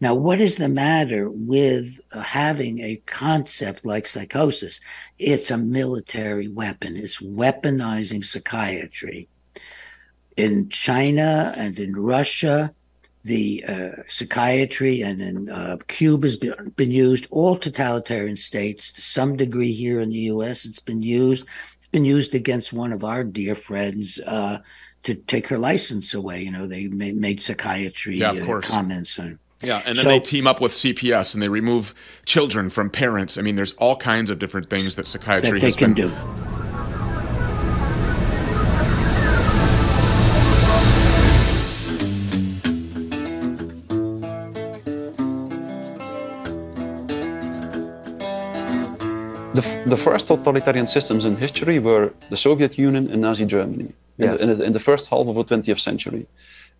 [0.00, 4.80] Now, what is the matter with having a concept like psychosis?
[5.18, 6.96] It's a military weapon.
[6.96, 9.28] It's weaponizing psychiatry.
[10.36, 12.74] In China and in Russia,
[13.26, 17.26] the uh, psychiatry and in uh, Cuba has been, been used.
[17.30, 21.44] All totalitarian states, to some degree here in the U.S., it's been used.
[21.76, 24.58] It's been used against one of our dear friends uh,
[25.02, 26.42] to take her license away.
[26.42, 29.38] You know, they made, made psychiatry yeah, uh, comments on.
[29.62, 31.94] Yeah, and then so, they team up with CPS and they remove
[32.26, 33.38] children from parents.
[33.38, 36.45] I mean, there's all kinds of different things that psychiatry that they can been, do.
[49.56, 54.40] The, the first totalitarian systems in history were the Soviet Union and Nazi Germany yes.
[54.40, 56.26] in, the, in, the, in the first half of the 20th century.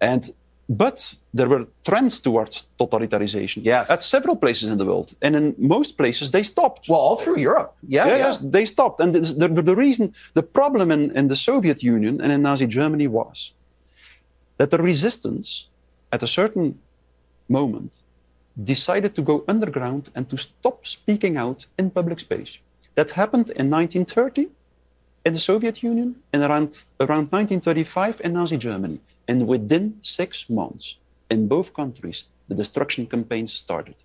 [0.01, 0.23] And
[0.69, 3.89] but there were trends towards totalitarianization yes.
[3.89, 5.15] at several places in the world.
[5.23, 6.89] And in most places, they stopped.
[6.89, 7.77] Well, all through Europe.
[7.87, 8.07] Yeah.
[8.07, 8.27] yeah, yeah.
[8.27, 8.99] Yes, they stopped.
[9.01, 12.67] And the, the, the, reason, the problem in, in the Soviet Union and in Nazi
[12.67, 13.53] Germany was
[14.57, 15.67] that the resistance
[16.11, 16.79] at a certain
[17.49, 17.93] moment
[18.65, 22.59] decided to go underground and to stop speaking out in public space.
[22.97, 24.49] That happened in 1930
[25.27, 29.01] in the Soviet Union and around, around 1935 in Nazi Germany.
[29.29, 30.97] And within six months,
[31.31, 33.97] in both countries, the destruction campaigns started.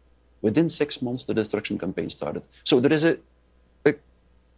[0.42, 2.44] Within six months, the destruction campaign started.
[2.64, 3.18] So there is a,
[3.86, 3.94] a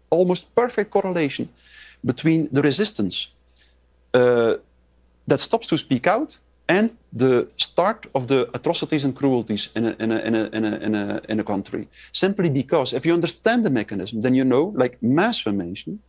[0.09, 1.49] almost perfect correlation
[2.05, 3.27] between the resistance
[4.13, 4.55] uh,
[5.27, 6.37] that stops to speak out
[6.69, 10.65] and the start of the atrocities and cruelties in a, in a, in a, in
[10.65, 11.87] a, in a, in a country.
[12.11, 15.99] Simply because if you understand the mechanism, then you know, like mass formation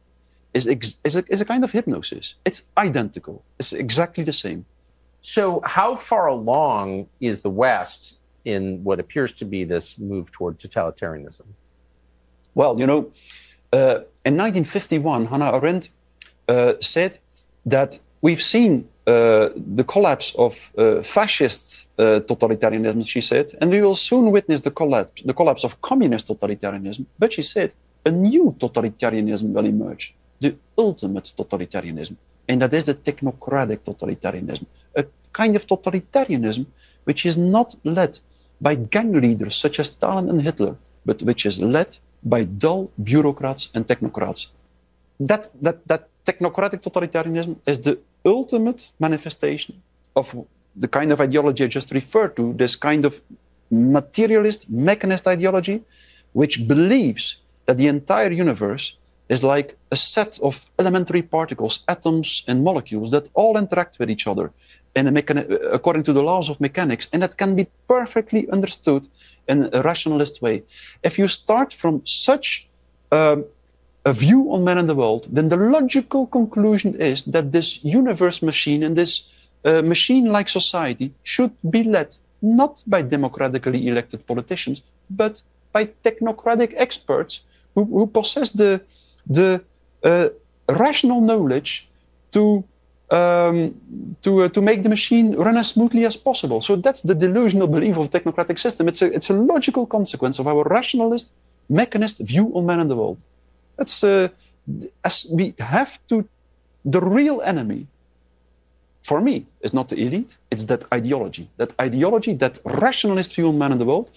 [0.53, 2.35] is, ex, is, a, is a kind of hypnosis.
[2.45, 4.64] It's identical, it's exactly the same.
[5.23, 10.59] So, how far along is the West in what appears to be this move toward
[10.59, 11.47] totalitarianism?
[12.55, 13.11] Well, you know,
[13.73, 15.88] uh, in 1951, Hannah Arendt
[16.47, 17.19] uh, said
[17.67, 23.83] that we've seen uh, the collapse of uh, fascist uh, totalitarianism, she said, and we
[23.83, 27.05] will soon witness the collapse, the collapse of communist totalitarianism.
[27.19, 27.75] But she said
[28.07, 32.17] a new totalitarianism will emerge, the ultimate totalitarianism,
[32.49, 34.64] and that is the technocratic totalitarianism,
[34.97, 36.64] a kind of totalitarianism
[37.05, 38.19] which is not led
[38.61, 43.69] by gang leaders such as Stalin and Hitler, but which is led by dull bureaucrats
[43.75, 44.47] and technocrats.
[45.21, 49.83] That, that, that technocratic totalitarianism is the ultimate manifestation
[50.17, 50.35] of
[50.77, 53.21] the kind of ideology I just referred to, this kind of
[53.71, 55.83] materialist, mechanist ideology,
[56.33, 58.97] which believes that the entire universe
[59.29, 64.27] is like a set of elementary particles, atoms, and molecules that all interact with each
[64.27, 64.53] other
[64.97, 65.17] in
[65.73, 69.09] according to the laws of mechanics, and that can be perfectly understood
[69.49, 70.63] in a rationalist way.
[71.03, 72.69] If you start from such
[73.11, 73.45] um,
[74.05, 78.43] a view on man and the world, then the logical conclusion is that this universe
[78.43, 79.33] machine and this
[79.64, 85.40] uh, machine like society should be led not by democratically elected politicians, but
[85.73, 87.40] by technocratic experts
[87.75, 88.81] who, who possess the,
[89.27, 89.62] the
[90.03, 90.29] uh,
[90.69, 91.88] rational knowledge
[92.33, 92.62] to,
[93.11, 93.75] um,
[94.21, 96.61] to, uh, to make the machine run as smoothly as possible.
[96.61, 98.87] So that's the delusional belief of technocratic system.
[98.87, 101.33] It's a, it's a logical consequence of our rationalist,
[101.71, 103.19] mechanist view on man and the world.
[103.77, 104.29] That's uh,
[105.05, 106.29] as we have to.
[106.87, 107.87] The real enemy,
[109.03, 110.37] for me, is not the elite.
[110.51, 111.49] It's that ideology.
[111.57, 114.11] That ideology, that rationalist on man in the world,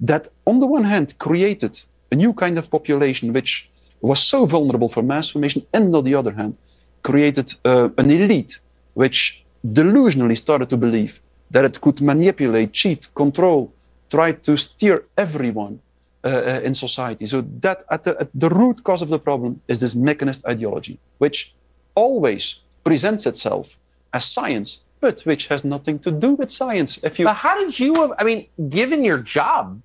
[0.00, 1.78] that on the one hand created
[2.10, 3.68] a new kind of population which
[4.00, 6.56] was so vulnerable for mass formation, and on the other hand,
[7.02, 8.58] created uh, an elite
[8.94, 13.72] which delusionally started to believe that it could manipulate, cheat, control,
[14.10, 15.80] try to steer everyone
[16.24, 17.24] uh, uh, in society.
[17.24, 20.98] So that at the, at the root cause of the problem is this mechanist ideology,
[21.18, 21.54] which
[21.94, 23.78] always presents itself
[24.12, 26.98] as science, but which has nothing to do with science.
[27.04, 27.94] If you, but how did you?
[27.94, 29.80] Have, I mean, given your job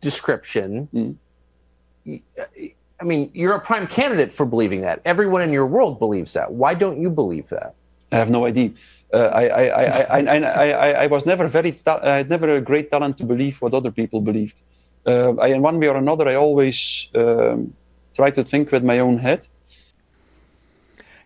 [0.00, 2.22] description, mm.
[3.00, 5.00] I mean, you're a prime candidate for believing that.
[5.04, 6.52] Everyone in your world believes that.
[6.52, 7.74] Why don't you believe that?
[8.12, 8.70] I have no idea.
[9.12, 12.54] Uh, I, I, I, I, I, I, I, was never very, ta- I had never
[12.54, 14.62] a great talent to believe what other people believed.
[15.06, 17.74] Uh, I, in one way or another, I always um,
[18.14, 19.46] try to think with my own head.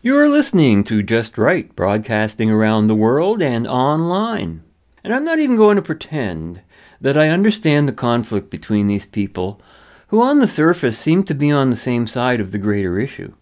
[0.00, 4.62] You are listening to Just Right, broadcasting around the world and online.
[5.02, 6.60] And I'm not even going to pretend
[7.00, 9.60] that I understand the conflict between these people
[10.08, 13.32] who, on the surface, seem to be on the same side of the greater issue.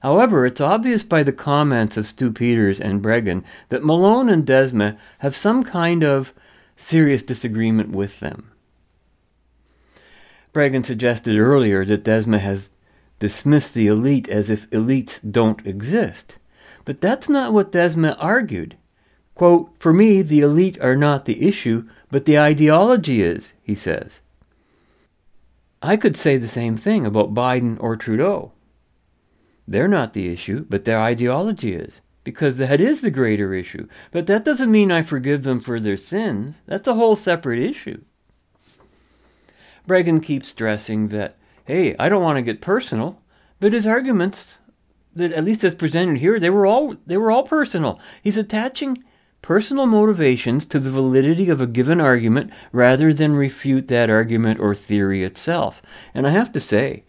[0.00, 4.96] However, it's obvious by the comments of Stu Peters and Breggin that Malone and Desmet
[5.18, 6.32] have some kind of
[6.76, 8.47] serious disagreement with them.
[10.58, 12.72] Breggin suggested earlier that Desmet has
[13.20, 16.38] dismissed the elite as if elites don't exist.
[16.84, 18.76] But that's not what Desmet argued.
[19.36, 24.20] Quote, For me, the elite are not the issue, but the ideology is, he says.
[25.80, 28.50] I could say the same thing about Biden or Trudeau.
[29.68, 33.86] They're not the issue, but their ideology is, because that is the greater issue.
[34.10, 36.56] But that doesn't mean I forgive them for their sins.
[36.66, 38.02] That's a whole separate issue.
[39.88, 43.20] Breggin keeps stressing that, hey, I don't want to get personal,
[43.58, 44.58] but his arguments,
[45.16, 47.98] that at least as presented here, they were all they were all personal.
[48.22, 49.02] He's attaching
[49.42, 54.74] personal motivations to the validity of a given argument rather than refute that argument or
[54.74, 55.80] theory itself.
[56.12, 57.04] And I have to say,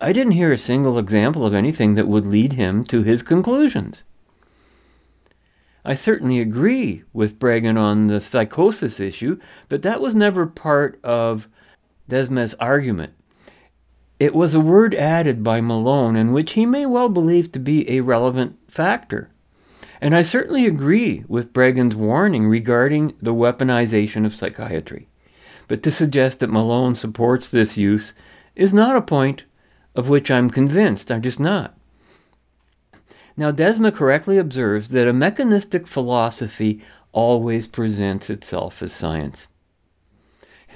[0.00, 4.04] I didn't hear a single example of anything that would lead him to his conclusions.
[5.84, 11.46] I certainly agree with Breggin on the psychosis issue, but that was never part of
[12.08, 13.14] Desmet's argument.
[14.20, 17.90] It was a word added by Malone in which he may well believe to be
[17.90, 19.30] a relevant factor.
[20.00, 25.08] And I certainly agree with Breggin's warning regarding the weaponization of psychiatry.
[25.66, 28.12] But to suggest that Malone supports this use
[28.54, 29.44] is not a point
[29.94, 31.10] of which I'm convinced.
[31.10, 31.76] I'm just not.
[33.36, 39.48] Now, Desmet correctly observes that a mechanistic philosophy always presents itself as science.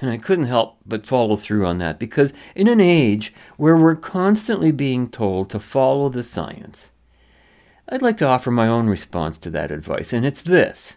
[0.01, 3.97] And I couldn't help but follow through on that because in an age where we're
[3.97, 6.91] constantly being told to follow the science,
[7.89, 10.97] I'd like to offer my own response to that advice, and it's this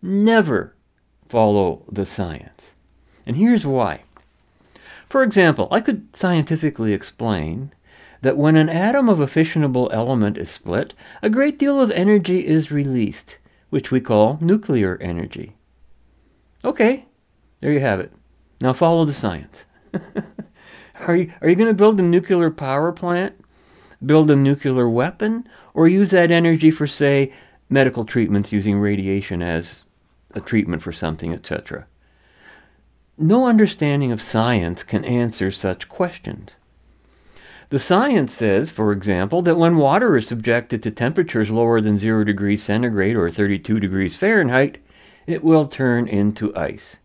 [0.00, 0.74] never
[1.26, 2.74] follow the science.
[3.26, 4.02] And here's why.
[5.08, 7.72] For example, I could scientifically explain
[8.22, 12.46] that when an atom of a fissionable element is split, a great deal of energy
[12.46, 13.38] is released,
[13.70, 15.54] which we call nuclear energy.
[16.64, 17.06] Okay,
[17.60, 18.12] there you have it.
[18.62, 19.66] Now follow the science.
[21.06, 23.34] are you, are you going to build a nuclear power plant
[24.04, 27.32] build a nuclear weapon, or use that energy for, say,
[27.68, 29.84] medical treatments using radiation as
[30.34, 31.86] a treatment for something, etc.
[33.16, 36.52] No understanding of science can answer such questions.
[37.68, 42.24] The science says, for example, that when water is subjected to temperatures lower than 0
[42.24, 44.78] degrees centigrade or 32 degrees Fahrenheit,
[45.26, 46.98] it will turn into ice.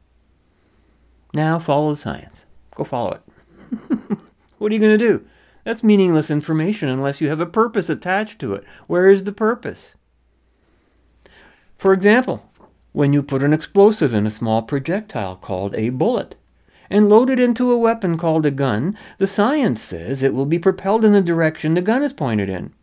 [1.37, 2.45] Now follow the science.
[2.73, 3.21] Go follow it.
[4.57, 5.23] what are you going to do?
[5.65, 8.63] That's meaningless information unless you have a purpose attached to it.
[8.87, 9.93] Where is the purpose?
[11.77, 12.43] For example,
[12.91, 16.33] when you put an explosive in a small projectile called a bullet
[16.89, 20.57] and load it into a weapon called a gun, the science says it will be
[20.57, 22.73] propelled in the direction the gun is pointed in.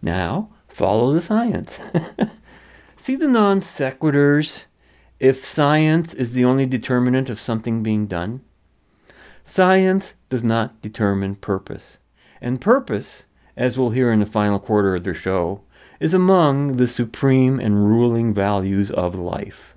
[0.00, 1.80] Now, follow the science.
[2.96, 4.64] See the non sequiturs
[5.22, 8.40] if science is the only determinant of something being done?
[9.44, 11.98] Science does not determine purpose.
[12.40, 13.22] And purpose,
[13.56, 15.60] as we'll hear in the final quarter of the show,
[16.00, 19.74] is among the supreme and ruling values of life.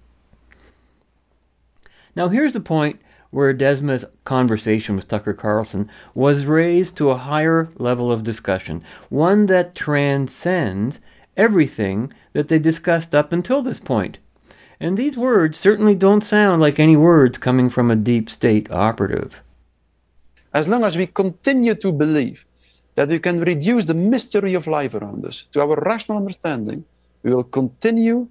[2.16, 7.70] Now, here's the point where Desmet's conversation with Tucker Carlson was raised to a higher
[7.76, 11.00] level of discussion, one that transcends
[11.38, 14.18] everything that they discussed up until this point.
[14.80, 19.42] And these words certainly don't sound like any words coming from a deep state operative.
[20.54, 22.46] As long as we continue to believe
[22.96, 26.86] that we can reduce the mystery of life around us to our rational understanding,
[27.24, 28.28] we will continue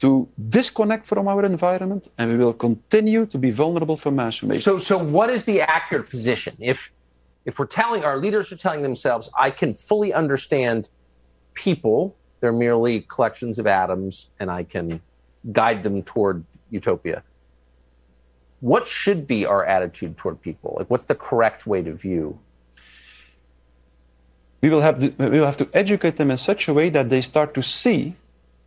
[0.00, 4.62] to disconnect from our environment and we will continue to be vulnerable for mass formation.
[4.62, 6.56] So, so what is the accurate position?
[6.58, 6.92] If
[7.44, 10.90] if we're telling our leaders are telling themselves, I can fully understand
[11.54, 15.00] people, they're merely collections of atoms, and I can
[15.52, 17.22] guide them toward utopia
[18.60, 20.76] what should be our attitude toward people?
[20.78, 22.38] Like, what's the correct way to view?
[24.60, 27.08] We will have to, we will have to educate them in such a way that
[27.08, 28.14] they start to see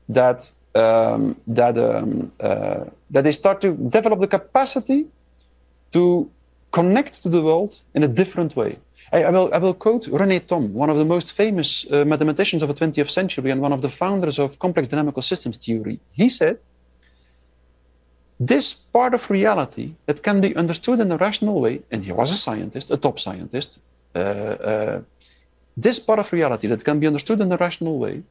[0.07, 5.07] that um, that um, uh, that they start to develop the capacity
[5.91, 6.31] to
[6.71, 8.79] connect to the world in a different way.
[9.11, 12.63] I, I will I will quote René Thom, one of the most famous uh, mathematicians
[12.63, 15.99] of the 20th century and one of the founders of complex dynamical systems theory.
[16.11, 16.59] He said
[18.39, 22.31] this part of reality that can be understood in a rational way, and he was
[22.31, 23.79] a scientist, a top scientist,
[24.15, 25.01] uh, uh,
[25.77, 28.23] this part of reality that can be understood in a rational way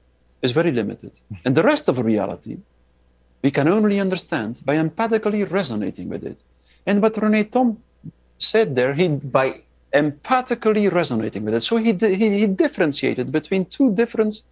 [0.42, 1.12] is very limited.
[1.44, 2.58] and the rest of reality,
[3.42, 6.42] we can only understand by empathically resonating with it.
[6.86, 7.82] And what René Thom
[8.38, 9.60] said there, he by
[9.94, 11.62] empathically resonating with it.
[11.62, 14.42] So he, he, he differentiated between two different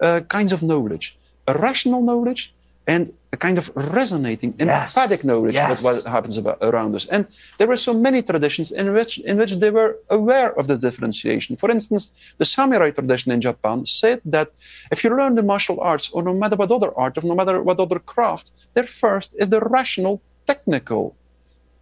[0.00, 2.54] uh, kinds of knowledge a rational knowledge
[2.86, 4.96] and a kind of resonating, yes.
[4.96, 5.80] empathic knowledge yes.
[5.80, 7.06] about what happens about, around us.
[7.06, 7.26] And
[7.58, 11.56] there were so many traditions in which, in which they were aware of the differentiation.
[11.56, 14.50] For instance, the samurai tradition in Japan said that
[14.90, 17.62] if you learn the martial arts, or no matter what other art, or no matter
[17.62, 21.16] what other craft, their first is the rational, technical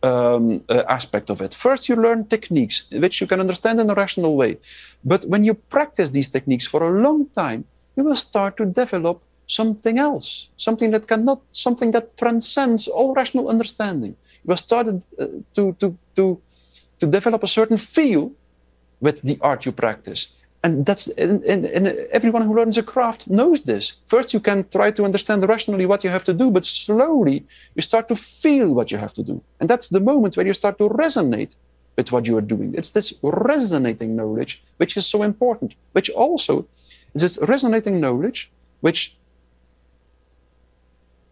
[0.02, 1.54] um, uh, aspect of it.
[1.54, 4.58] First, you learn techniques which you can understand in a rational way.
[5.04, 7.64] But when you practice these techniques for a long time,
[7.96, 13.48] you will start to develop something else, something that cannot, something that transcends all rational
[13.48, 14.16] understanding.
[14.44, 16.40] You will start uh, to, to, to,
[17.00, 18.32] to develop a certain feel
[19.00, 20.28] with the art you practice.
[20.64, 23.94] And that's and, and, and, everyone who learns a craft knows this.
[24.06, 27.44] First, you can try to understand rationally what you have to do, but slowly
[27.74, 29.42] you start to feel what you have to do.
[29.58, 31.56] And that's the moment where you start to resonate
[31.96, 32.74] with what you are doing.
[32.74, 36.66] It's this resonating knowledge which is so important, which also
[37.14, 38.50] is this resonating knowledge
[38.82, 39.16] which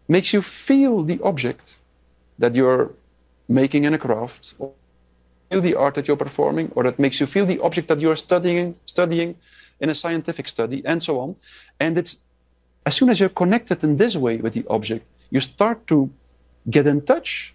[0.07, 1.79] makes you feel the object
[2.37, 2.91] that you're
[3.47, 4.73] making in a craft, or
[5.51, 8.15] feel the art that you're performing, or that makes you feel the object that you're
[8.15, 9.35] studying, studying
[9.81, 11.35] in a scientific study, and so on.
[11.79, 12.19] And it's
[12.85, 16.09] as soon as you're connected in this way with the object, you start to
[16.69, 17.53] get in touch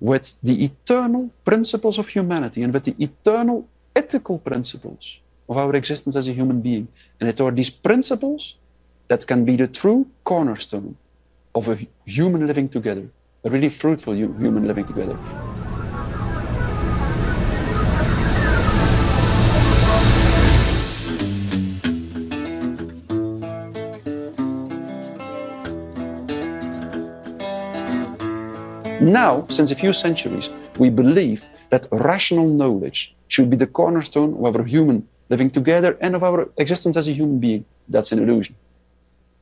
[0.00, 5.18] with the eternal principles of humanity and with the eternal ethical principles
[5.48, 6.88] of our existence as a human being.
[7.20, 8.56] And it are these principles
[9.08, 10.96] that can be the true cornerstone
[11.54, 13.06] of a human living together,
[13.44, 15.16] a really fruitful human living together.
[29.00, 34.56] Now, since a few centuries, we believe that rational knowledge should be the cornerstone of
[34.56, 37.64] our human living together and of our existence as a human being.
[37.88, 38.56] That's an illusion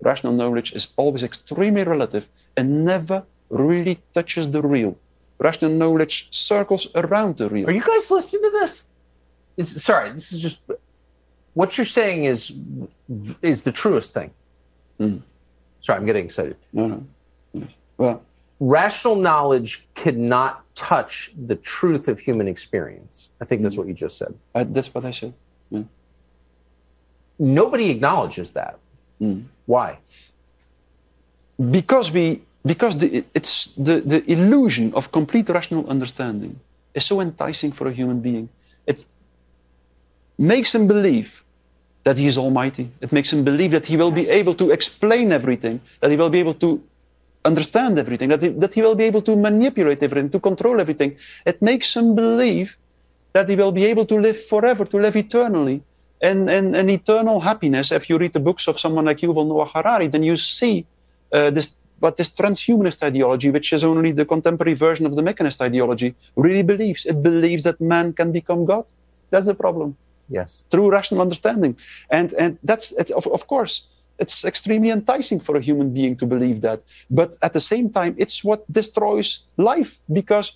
[0.02, 4.96] rational knowledge is always extremely relative and never really touches the real.
[5.38, 7.68] Rational knowledge circles around the real.
[7.68, 8.84] Are you guys listening to this?
[9.56, 10.62] It's, sorry, this is just.
[11.54, 12.52] what you're saying is
[13.42, 14.30] is the truest thing.
[14.98, 15.18] Hmm.
[15.80, 16.56] Sorry, I'm getting excited.
[16.72, 17.06] No, no.
[17.52, 17.68] Yes.
[17.98, 18.22] Well,
[18.64, 23.30] Rational knowledge cannot touch the truth of human experience.
[23.40, 23.78] I think that's mm.
[23.78, 24.34] what you just said.
[24.54, 25.32] I, that's what I said.
[25.70, 25.82] Yeah.
[27.38, 28.78] Nobody acknowledges that.
[29.20, 29.44] Mm.
[29.66, 29.98] Why?
[31.70, 36.58] because we because the, it's the, the illusion of complete rational understanding
[36.94, 38.48] is so enticing for a human being
[38.86, 39.04] it
[40.38, 41.42] makes him believe
[42.04, 45.32] that he is almighty it makes him believe that he will be able to explain
[45.32, 46.82] everything that he will be able to
[47.44, 51.16] understand everything that he, that he will be able to manipulate everything to control everything
[51.44, 52.78] it makes him believe
[53.32, 55.82] that he will be able to live forever to live eternally
[56.22, 59.66] and, and, and eternal happiness if you read the books of someone like Yuval Noah
[59.66, 60.86] Harari then you see
[61.32, 65.60] uh, this what this transhumanist ideology, which is only the contemporary version of the mechanist
[65.62, 67.06] ideology, really believes.
[67.06, 68.84] It believes that man can become God.
[69.30, 69.96] That's the problem.
[70.28, 70.64] Yes.
[70.70, 71.76] Through rational understanding,
[72.10, 73.86] and and that's it, of, of course
[74.18, 76.82] it's extremely enticing for a human being to believe that.
[77.10, 80.52] But at the same time, it's what destroys life because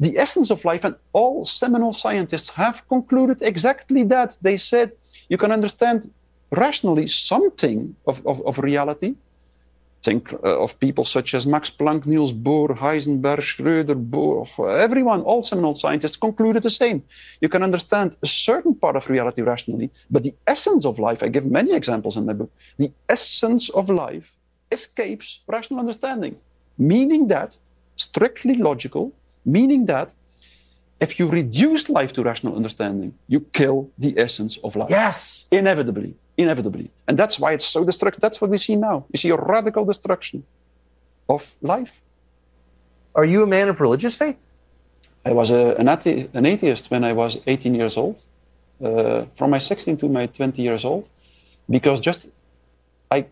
[0.00, 4.36] the essence of life and all seminal scientists have concluded exactly that.
[4.42, 4.92] They said
[5.28, 6.10] you can understand
[6.50, 9.16] rationally something of, of, of reality,
[10.02, 14.46] think uh, of people such as Max Planck, Niels Bohr, Heisenberg, Schröder, Bohr,
[14.78, 17.02] everyone, all seminal scientists concluded the same.
[17.40, 21.28] You can understand a certain part of reality rationally, but the essence of life, I
[21.28, 24.34] give many examples in my book, the essence of life
[24.70, 26.36] escapes rational understanding,
[26.78, 27.58] meaning that
[27.96, 29.12] strictly logical,
[29.44, 30.12] meaning that
[31.00, 34.90] if you reduce life to rational understanding, you kill the essence of life.
[34.90, 35.46] Yes.
[35.50, 36.90] Inevitably inevitably.
[37.06, 38.20] And that's why it's so destructive.
[38.20, 39.04] That's what we see now.
[39.12, 40.44] You see a radical destruction
[41.28, 42.00] of life.
[43.14, 44.46] Are you a man of religious faith?
[45.24, 48.24] I was a, an, athe- an atheist when I was 18 years old,
[48.82, 51.08] uh, from my 16 to my 20 years old,
[51.68, 52.28] because just
[53.10, 53.26] I,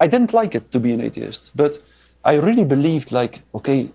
[0.00, 1.78] I didn't like it to be an atheist, but
[2.24, 3.90] I really believed like, okay,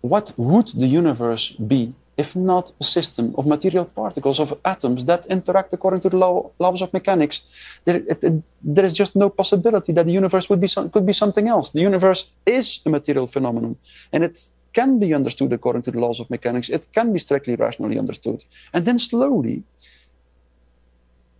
[0.00, 5.24] what would the universe be if not a system of material particles, of atoms that
[5.26, 7.42] interact according to the law, laws of mechanics,
[7.84, 11.06] there, it, it, there is just no possibility that the universe would be some, could
[11.06, 11.70] be something else.
[11.70, 13.76] The universe is a material phenomenon,
[14.12, 16.68] and it can be understood according to the laws of mechanics.
[16.68, 18.44] It can be strictly rationally understood.
[18.74, 19.62] And then slowly,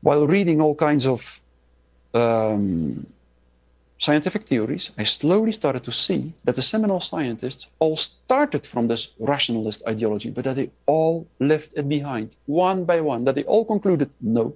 [0.01, 1.41] while reading all kinds of
[2.15, 3.07] um,
[3.99, 9.09] scientific theories, I slowly started to see that the seminal scientists all started from this
[9.19, 13.65] rationalist ideology, but that they all left it behind, one by one, that they all
[13.65, 14.55] concluded no,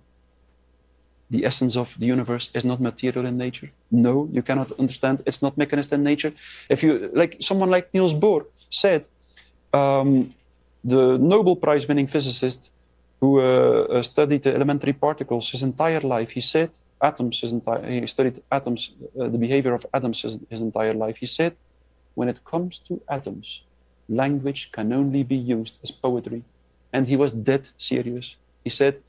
[1.33, 3.71] the essence of the universe is not material in nature.
[3.91, 6.33] No, you cannot understand, it's not mechanist in nature.
[6.69, 9.09] If you, like someone like Niels Bohr said,
[9.73, 10.35] um,
[10.85, 12.71] the Nobel Prize winning physicist
[13.21, 16.71] who uh, uh, studied the elementary particles his entire life, he said,
[17.03, 21.17] atoms his entire he studied atoms uh, the behavior of atoms his, his entire life.
[21.17, 21.55] He said
[22.15, 23.63] when it comes to atoms
[24.09, 26.43] language can only be used as poetry.
[26.93, 28.37] And he was dead serious.
[28.65, 29.01] He said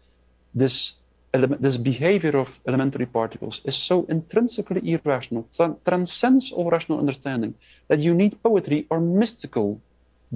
[0.55, 0.93] this
[1.33, 7.55] element, this behavior of elementary particles is so intrinsically irrational tran- transcends all rational understanding
[7.87, 9.81] that you need poetry or mystical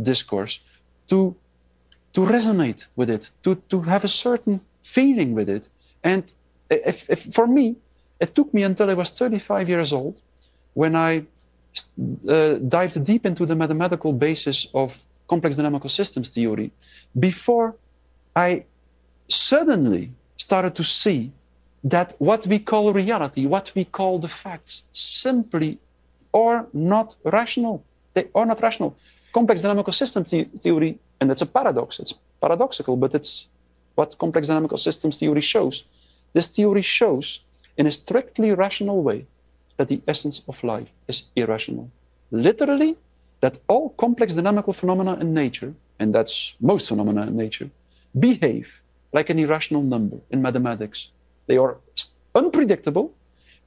[0.02, 0.60] discourse
[1.08, 1.36] to
[2.14, 5.70] to resonate with it to to have a certain feeling with it
[6.04, 6.34] and
[6.70, 7.76] if, if, for me,
[8.20, 10.22] it took me until I was 35 years old
[10.74, 11.24] when I
[12.28, 16.72] uh, dived deep into the mathematical basis of complex dynamical systems theory
[17.20, 17.76] before
[18.36, 18.64] I
[19.28, 21.32] suddenly started to see
[21.84, 25.80] that what we call reality, what we call the facts, simply
[26.34, 27.84] are not rational.
[28.14, 28.96] They are not rational.
[29.34, 33.48] Complex dynamical system the- theory, and it's a paradox, it's paradoxical, but it's
[33.96, 35.84] what complex dynamical systems theory shows.
[36.34, 37.42] This theory shows
[37.78, 39.26] in a strictly rational way
[39.78, 41.90] that the essence of life is irrational.
[42.32, 42.98] Literally,
[43.42, 47.70] that all complex dynamical phenomena in nature, and that's most phenomena in nature,
[48.20, 48.82] behave
[49.14, 51.10] like an irrational number in mathematics.
[51.46, 51.78] They are
[52.36, 53.14] unpredictable.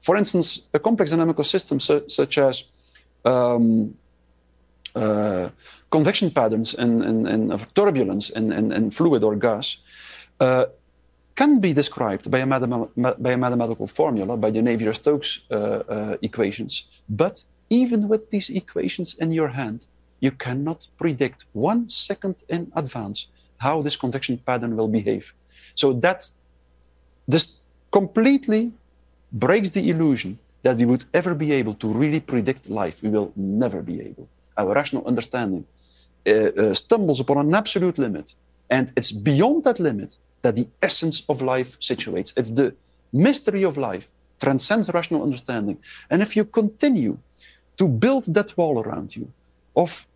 [0.00, 2.64] For instance, a complex dynamical system su- such as
[3.24, 3.94] um,
[4.94, 5.50] uh,
[5.90, 9.76] convection patterns and, and, and turbulence in, in, in fluid or gas
[10.40, 10.66] uh,
[11.40, 12.46] can be described by a,
[13.26, 16.72] by a mathematical formula, by the Navier-Stokes uh, uh, equations.
[17.08, 19.78] But even with these equations in your hand,
[20.24, 23.18] you cannot predict one second in advance
[23.56, 25.24] how this convection pattern will behave.
[25.74, 26.20] So that
[27.26, 27.44] this
[27.90, 28.62] completely
[29.32, 32.96] breaks the illusion that we would ever be able to really predict life.
[33.02, 34.26] We will never be able.
[34.58, 35.64] Our rational understanding
[36.26, 38.34] uh, uh, stumbles upon an absolute limit.
[38.68, 42.32] And it's beyond that limit that the essence of life situates.
[42.36, 42.74] It's the
[43.12, 44.10] mystery of life,
[44.40, 45.78] transcends rational understanding.
[46.10, 47.18] And if you continue
[47.76, 49.32] to build that wall around you
[49.76, 50.06] of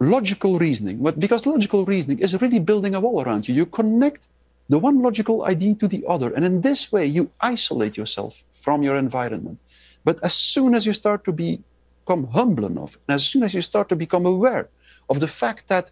[0.00, 4.26] logical reasoning, because logical reasoning is really building a wall around you, you connect
[4.68, 6.32] the one logical idea to the other.
[6.34, 9.58] And in this way, you isolate yourself from your environment.
[10.04, 13.62] But as soon as you start to become humble enough, and as soon as you
[13.62, 14.68] start to become aware
[15.08, 15.90] of the fact that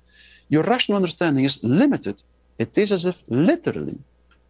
[0.48, 2.22] your rational understanding is limited,
[2.60, 3.98] it is as if literally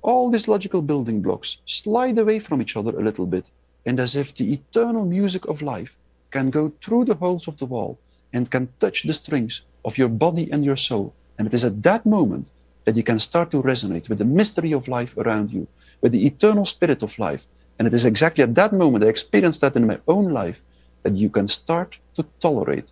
[0.02, 3.50] all these logical building blocks slide away from each other a little bit,
[3.86, 5.96] and as if the eternal music of life
[6.32, 7.98] can go through the holes of the wall
[8.32, 11.14] and can touch the strings of your body and your soul.
[11.38, 12.50] And it is at that moment
[12.84, 15.68] that you can start to resonate with the mystery of life around you,
[16.00, 17.46] with the eternal spirit of life.
[17.78, 20.60] And it is exactly at that moment, I experienced that in my own life,
[21.04, 22.90] that you can start to tolerate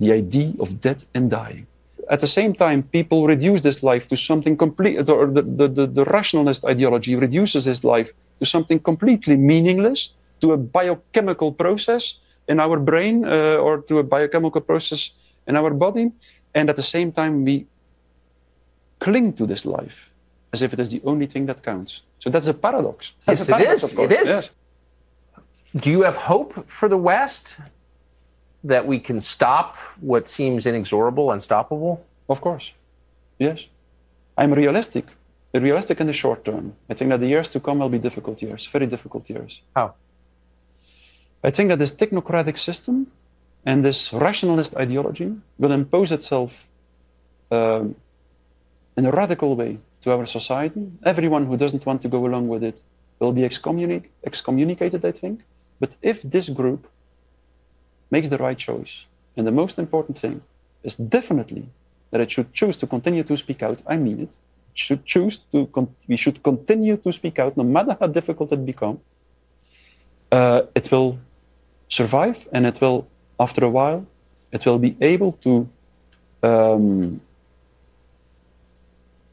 [0.00, 1.68] the idea of death and dying.
[2.08, 6.04] At the same time, people reduce this life to something complete, the, the, the, the
[6.04, 12.78] rationalist ideology reduces this life to something completely meaningless, to a biochemical process in our
[12.78, 15.10] brain uh, or to a biochemical process
[15.46, 16.12] in our body.
[16.54, 17.66] And at the same time, we
[19.00, 20.10] cling to this life
[20.52, 22.02] as if it is the only thing that counts.
[22.18, 23.12] So that's a paradox.
[23.24, 23.98] That's yes, a paradox, it is.
[23.98, 24.28] It is.
[24.28, 24.50] Yes.
[25.76, 27.58] Do you have hope for the West
[28.66, 32.04] that we can stop what seems inexorable, unstoppable?
[32.28, 32.72] Of course.
[33.38, 33.66] Yes.
[34.36, 35.06] I'm realistic.
[35.54, 36.74] Realistic in the short term.
[36.90, 39.62] I think that the years to come will be difficult years, very difficult years.
[39.74, 39.94] How?
[41.42, 43.06] I think that this technocratic system
[43.64, 46.68] and this rationalist ideology will impose itself
[47.50, 47.94] um,
[48.96, 50.90] in a radical way to our society.
[51.04, 52.82] Everyone who doesn't want to go along with it
[53.20, 55.40] will be excommunic- excommunicated, I think.
[55.80, 56.86] But if this group
[58.10, 59.04] makes the right choice,
[59.36, 60.40] and the most important thing
[60.82, 61.66] is definitely
[62.10, 64.32] that it should choose to continue to speak out, I mean it,
[64.72, 68.52] it should choose to, con- we should continue to speak out no matter how difficult
[68.52, 69.00] it becomes,
[70.32, 71.18] uh, it will
[71.88, 73.06] survive and it will,
[73.38, 74.06] after a while,
[74.52, 75.68] it will be able to
[76.42, 77.20] um,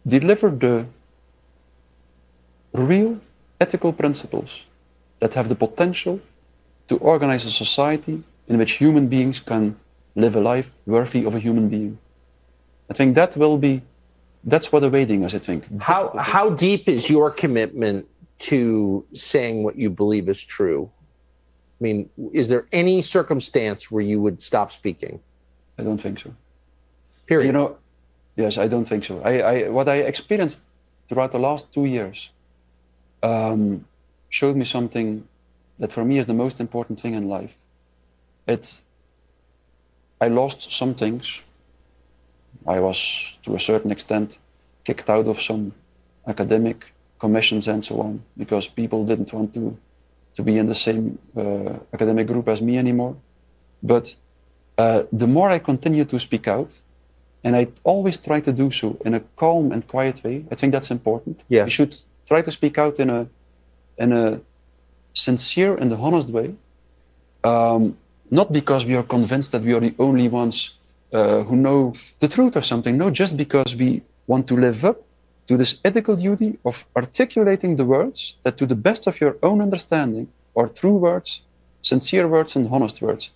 [0.06, 0.86] deliver the
[2.74, 3.20] real
[3.62, 4.64] ethical principles
[5.20, 6.20] that have the potential
[6.88, 9.76] to organize a society in which human beings can
[10.16, 11.98] live a life worthy of a human being.
[12.90, 13.82] I think that will be,
[14.44, 15.82] that's what awaiting us, I think.
[15.82, 18.06] How, how deep is your commitment
[18.40, 20.92] to saying what you believe is true?
[21.80, 25.20] I mean, is there any circumstance where you would stop speaking?
[25.78, 26.34] I don't think so.
[27.26, 27.48] Period.
[27.48, 27.78] You know,
[28.36, 29.22] yes, I don't think so.
[29.22, 30.60] I, I what I experienced
[31.10, 32.30] throughout the last two years
[33.22, 33.86] um,
[34.30, 35.28] showed me something
[35.80, 37.56] that for me is the most important thing in life.
[38.48, 38.84] It's
[40.22, 41.42] I lost some things.
[42.66, 44.38] I was, to a certain extent,
[44.86, 45.74] kicked out of some
[46.28, 49.78] academic commissions and so on because people didn't want to
[50.36, 53.16] to be in the same uh, academic group as me anymore.
[53.84, 54.16] But
[54.78, 56.72] uh, the more I continue to speak out,
[57.44, 60.46] and I always try to do so in a calm and quiet way.
[60.52, 61.42] I think that's important.
[61.50, 61.66] Yeah.
[61.66, 63.28] You should try to speak out in a
[63.98, 64.42] in a
[65.14, 66.56] sincere and honest way.
[67.44, 67.98] Um,
[68.34, 70.58] not because we are convinced that we are the only ones
[71.14, 72.98] uh, who know the truth or something.
[72.98, 74.98] No, just because we want to live up
[75.48, 79.62] to this ethical duty of articulating the words that, to the best of your own
[79.62, 81.44] understanding, are true words,
[81.84, 83.30] sincere words, and honest words.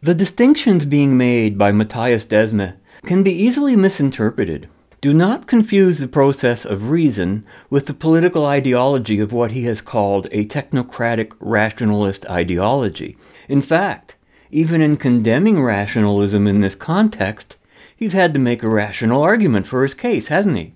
[0.00, 4.68] The distinctions being made by Matthias Desmet can be easily misinterpreted.
[5.04, 9.82] Do not confuse the process of reason with the political ideology of what he has
[9.82, 13.18] called a technocratic rationalist ideology.
[13.46, 14.16] In fact,
[14.50, 17.58] even in condemning rationalism in this context,
[17.94, 20.72] he's had to make a rational argument for his case, hasn't he?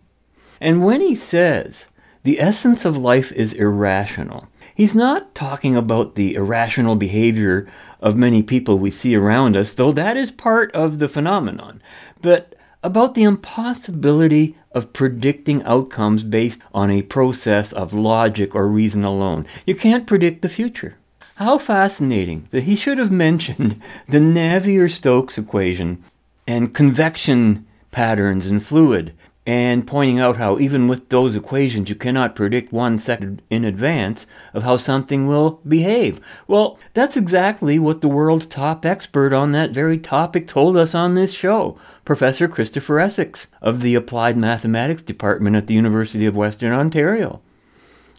[0.60, 1.86] And when he says
[2.22, 7.66] the essence of life is irrational, he's not talking about the irrational behavior
[7.98, 11.80] of many people we see around us, though that is part of the phenomenon,
[12.20, 19.02] but about the impossibility of predicting outcomes based on a process of logic or reason
[19.04, 19.46] alone.
[19.66, 20.96] You can't predict the future.
[21.36, 26.02] How fascinating that he should have mentioned the Navier Stokes equation
[26.46, 29.14] and convection patterns in fluid,
[29.48, 34.26] and pointing out how even with those equations you cannot predict one second in advance
[34.52, 36.20] of how something will behave.
[36.46, 41.14] Well, that's exactly what the world's top expert on that very topic told us on
[41.14, 46.74] this show, Professor Christopher Essex of the Applied Mathematics Department at the University of Western
[46.74, 47.40] Ontario.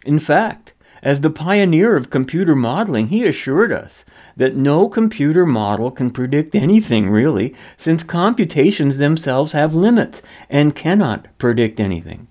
[0.04, 4.04] In fact, As the pioneer of computer modeling, he assured us
[4.36, 11.26] that no computer model can predict anything really, since computations themselves have limits and cannot
[11.38, 12.28] predict anything.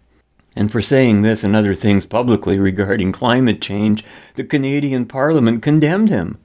[0.55, 4.03] And for saying this and other things publicly regarding climate change,
[4.35, 6.37] the Canadian Parliament condemned him,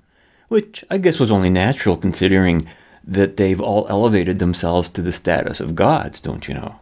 [0.49, 2.69] which I guess was only natural considering
[3.07, 6.81] that they've all elevated themselves to the status of gods, don't you know?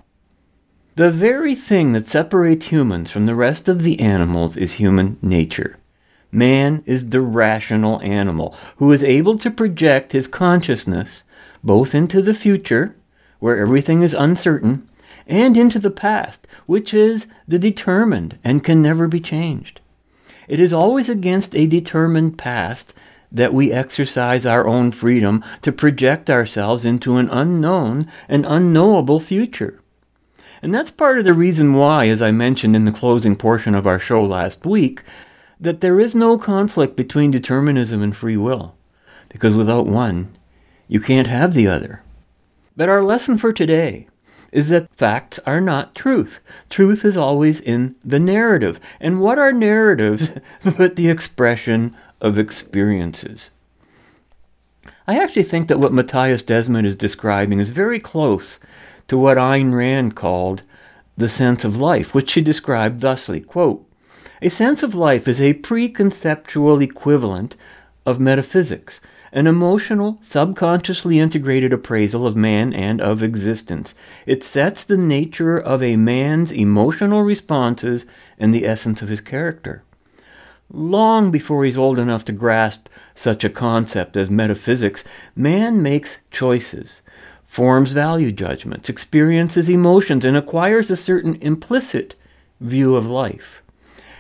[0.95, 5.79] The very thing that separates humans from the rest of the animals is human nature.
[6.31, 11.23] Man is the rational animal who is able to project his consciousness
[11.65, 12.95] both into the future,
[13.39, 14.87] where everything is uncertain,
[15.27, 19.81] and into the past, which is the determined and can never be changed.
[20.47, 22.93] It is always against a determined past
[23.31, 29.82] that we exercise our own freedom to project ourselves into an unknown and unknowable future.
[30.63, 33.87] And that's part of the reason why, as I mentioned in the closing portion of
[33.87, 35.03] our show last week,
[35.61, 38.77] that there is no conflict between determinism and free will.
[39.29, 40.33] Because without one,
[40.87, 42.03] you can't have the other.
[42.77, 44.07] But our lesson for today
[44.53, 46.41] is that facts are not truth.
[46.71, 48.79] Truth is always in the narrative.
[49.01, 50.31] And what are narratives
[50.77, 53.51] but the expression of experiences?
[55.09, 58.61] I actually think that what Matthias Desmet is describing is very close
[59.09, 60.63] to what Ayn Rand called
[61.17, 63.87] the sense of life, which she described thusly quote,
[64.41, 67.57] A sense of life is a preconceptual equivalent
[68.05, 69.01] of metaphysics,
[69.33, 73.95] an emotional, subconsciously integrated appraisal of man and of existence.
[74.27, 78.05] It sets the nature of a man's emotional responses
[78.39, 79.83] and the essence of his character.
[80.71, 85.05] Long before he's old enough to grasp such a concept as metaphysics,
[85.37, 87.02] man makes choices
[87.53, 92.15] forms value judgments, experiences emotions, and acquires a certain implicit
[92.63, 93.63] view of life.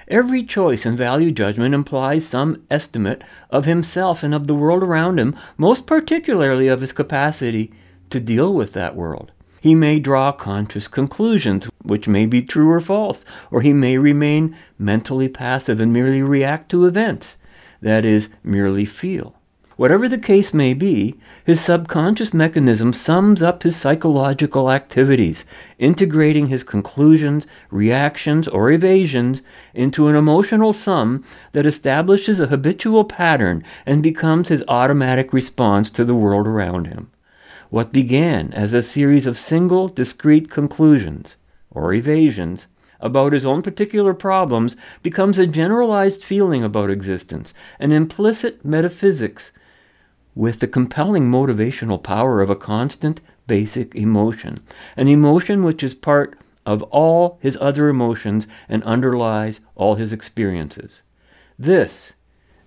[0.07, 5.19] Every choice and value judgment implies some estimate of himself and of the world around
[5.19, 7.73] him, most particularly of his capacity
[8.11, 9.33] to deal with that world.
[9.63, 14.55] He may draw conscious conclusions, which may be true or false, or he may remain
[14.79, 17.39] mentally passive and merely react to events,
[17.81, 19.37] that is, merely feel.
[19.83, 25.45] Whatever the case may be, his subconscious mechanism sums up his psychological activities,
[25.77, 29.43] integrating his conclusions, reactions, or evasions
[29.75, 36.05] into an emotional sum that establishes a habitual pattern and becomes his automatic response to
[36.05, 37.11] the world around him.
[37.69, 41.35] What began as a series of single, discrete conclusions,
[41.73, 42.69] or evasions,
[43.01, 49.51] about his own particular problems becomes a generalized feeling about existence, an implicit metaphysics
[50.35, 54.57] with the compelling motivational power of a constant basic emotion,
[54.97, 61.03] an emotion which is part of all his other emotions and underlies all his experiences.
[61.59, 62.13] This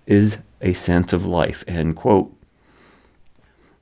[0.06, 1.64] is a sense of life.
[1.66, 2.32] End quote.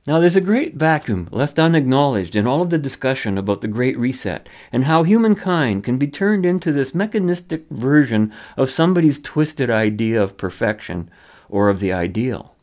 [0.07, 3.99] Now, there's a great vacuum left unacknowledged in all of the discussion about the Great
[3.99, 10.23] Reset and how humankind can be turned into this mechanistic version of somebody's twisted idea
[10.23, 11.11] of perfection
[11.49, 12.54] or of the ideal.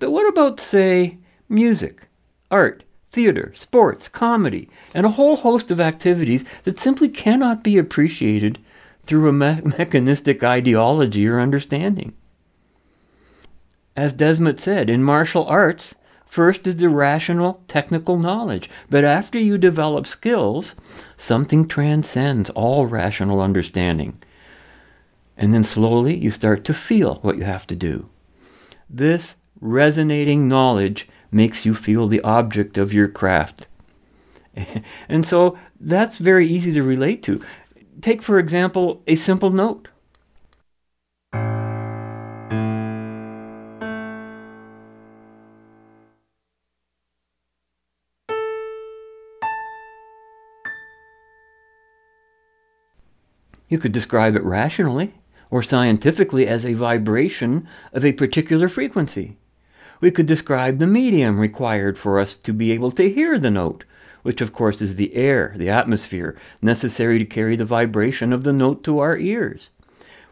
[0.00, 2.08] But what about, say, music,
[2.50, 8.58] art, theater, sports, comedy, and a whole host of activities that simply cannot be appreciated
[9.02, 12.14] through a me- mechanistic ideology or understanding?
[13.94, 15.94] As Desmet said, in martial arts,
[16.24, 20.74] first is the rational technical knowledge, but after you develop skills,
[21.18, 24.22] something transcends all rational understanding.
[25.36, 28.08] And then slowly you start to feel what you have to do.
[28.88, 33.66] This resonating knowledge makes you feel the object of your craft.
[35.08, 37.42] and so that's very easy to relate to.
[38.00, 39.88] Take, for example, a simple note.
[53.68, 55.14] You could describe it rationally
[55.48, 59.36] or scientifically as a vibration of a particular frequency.
[60.00, 63.84] We could describe the medium required for us to be able to hear the note,
[64.22, 68.52] which of course is the air, the atmosphere, necessary to carry the vibration of the
[68.52, 69.68] note to our ears.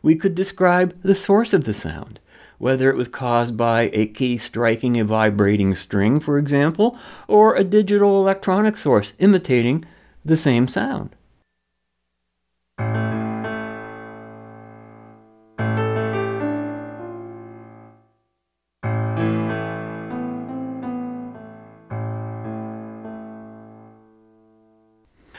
[0.03, 2.19] We could describe the source of the sound,
[2.57, 7.64] whether it was caused by a key striking a vibrating string, for example, or a
[7.64, 9.85] digital electronic source imitating
[10.25, 11.14] the same sound.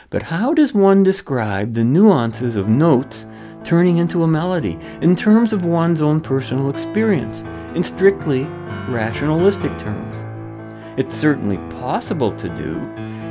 [0.09, 3.27] But how does one describe the nuances of notes
[3.63, 7.41] turning into a melody in terms of one's own personal experience,
[7.75, 8.43] in strictly
[8.87, 10.15] rationalistic terms.
[10.97, 12.77] It's certainly possible to do,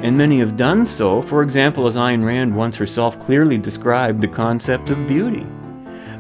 [0.02, 4.28] and many have done so, for example, as Ayn Rand once herself clearly described the
[4.28, 5.46] concept of beauty.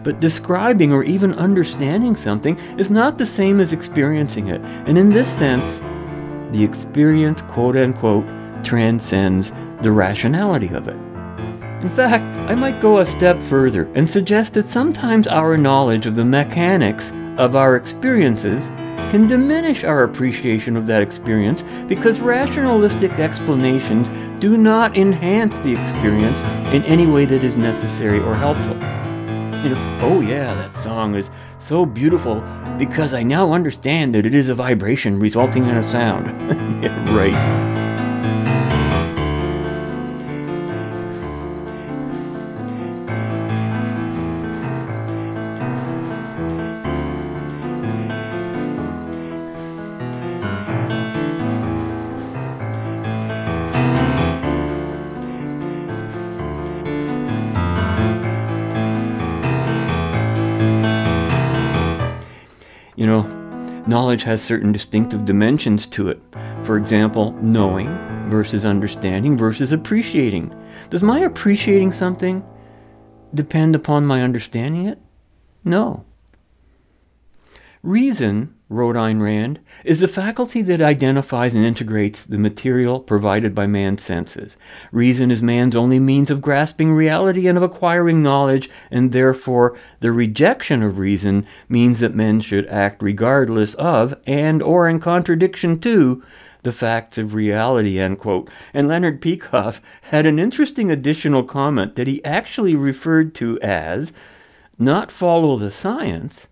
[0.02, 5.10] But describing or even understanding something is not the same as experiencing it, and in
[5.10, 5.78] this sense,
[6.52, 8.26] the experience, quote unquote,
[8.64, 9.52] transcends
[9.82, 10.96] the rationality of it.
[11.82, 16.16] In fact, I might go a step further and suggest that sometimes our knowledge of
[16.16, 18.66] the mechanics of our experiences
[19.12, 24.08] can diminish our appreciation of that experience because rationalistic explanations
[24.40, 26.42] do not enhance the experience
[26.74, 28.74] in any way that is necessary or helpful.
[29.62, 32.40] You know, oh yeah, that song is so beautiful
[32.76, 36.26] because I now understand that it is a vibration resulting in a sound.
[36.82, 37.87] yeah, right.
[63.98, 66.22] Knowledge has certain distinctive dimensions to it.
[66.62, 67.88] For example, knowing
[68.28, 70.54] versus understanding versus appreciating.
[70.88, 72.44] Does my appreciating something
[73.34, 75.00] depend upon my understanding it?
[75.64, 76.04] No.
[77.82, 83.66] Reason, wrote Ayn Rand, is the faculty that identifies and integrates the material provided by
[83.66, 84.56] man's senses.
[84.92, 90.12] Reason is man's only means of grasping reality and of acquiring knowledge, and therefore the
[90.12, 96.22] rejection of reason means that men should act regardless of and or in contradiction to
[96.62, 98.50] the facts of reality, end quote.
[98.74, 104.12] And Leonard Peikoff had an interesting additional comment that he actually referred to as
[104.78, 106.48] not follow the science,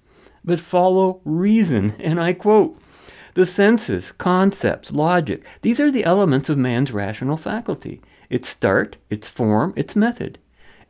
[0.46, 1.94] but follow reason.
[2.00, 2.78] And I quote
[3.34, 9.28] The senses, concepts, logic, these are the elements of man's rational faculty its start, its
[9.28, 10.38] form, its method.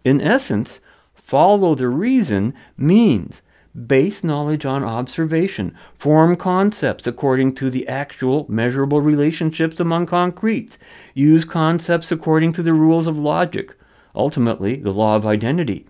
[0.05, 0.81] In essence,
[1.15, 3.43] follow the reason means
[3.87, 10.79] base knowledge on observation, form concepts according to the actual measurable relationships among concretes,
[11.13, 13.75] use concepts according to the rules of logic,
[14.15, 15.87] ultimately, the law of identity.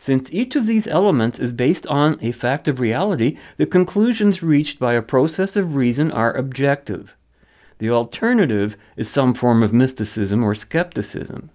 [0.00, 4.78] Since each of these elements is based on a fact of reality, the conclusions reached
[4.78, 7.14] by a process of reason are objective.
[7.76, 11.50] The alternative is some form of mysticism or skepticism.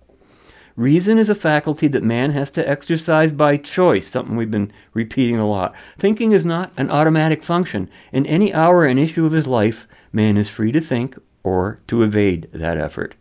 [0.76, 5.40] Reason is a faculty that man has to exercise by choice, something we've been repeating
[5.40, 5.74] a lot.
[5.98, 7.90] Thinking is not an automatic function.
[8.12, 12.04] In any hour and issue of his life, man is free to think or to
[12.04, 13.16] evade that effort.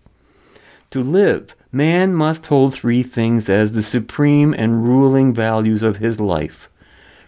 [0.91, 6.21] To live, man must hold three things as the supreme and ruling values of his
[6.21, 6.69] life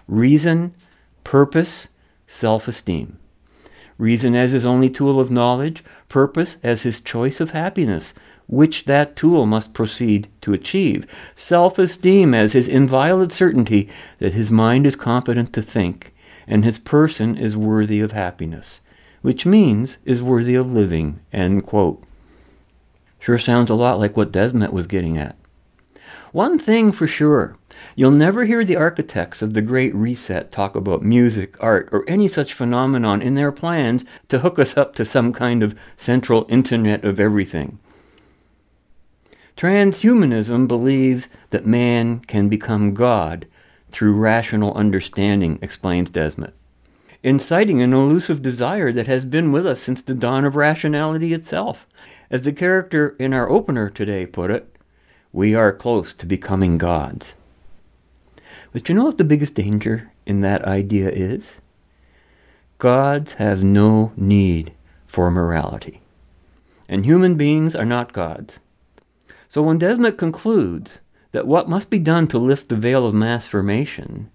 [0.09, 0.73] reason,
[1.25, 1.89] purpose,
[2.27, 3.19] self esteem.
[3.99, 8.13] Reason as his only tool of knowledge, purpose as his choice of happiness,
[8.47, 13.89] which that tool must proceed to achieve, self esteem as his inviolate certainty
[14.19, 16.15] that his mind is competent to think,
[16.47, 18.81] and his person is worthy of happiness,
[19.23, 21.19] which means is worthy of living.
[21.33, 22.03] End quote.
[23.27, 25.35] Sure sounds a lot like what Desmet was getting at.
[26.31, 27.57] One thing for sure,
[27.97, 32.29] you'll never hear the architects of the Great Reset talk about music, art, or any
[32.29, 37.05] such phenomenon in their plans to hook us up to some kind of central internet
[37.05, 37.81] of everything.
[39.57, 43.49] Transhumanism believes that man can become God
[43.91, 46.53] through rational understanding, explains Desmet,
[47.25, 51.89] inciting an elusive desire that has been with us since the dawn of rationality itself.
[52.31, 54.75] As the character in our opener today put it,
[55.33, 57.35] we are close to becoming gods.
[58.73, 61.61] But you know what the biggest danger in that idea is?
[62.79, 64.73] Gods have no need
[65.07, 66.01] for morality.
[66.89, 68.59] And human beings are not gods.
[69.49, 70.99] So when Desmet concludes
[71.33, 74.31] that what must be done to lift the veil of mass formation,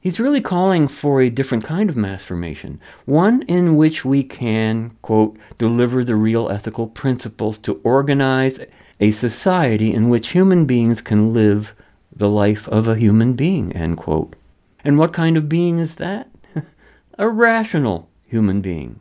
[0.00, 4.96] he's really calling for a different kind of mass formation, one in which we can,
[5.02, 8.58] quote, deliver the real ethical principles to organize
[8.98, 11.74] a society in which human beings can live
[12.14, 14.34] the life of a human being, end quote.
[14.82, 16.28] And what kind of being is that?
[17.18, 19.00] a rational human being.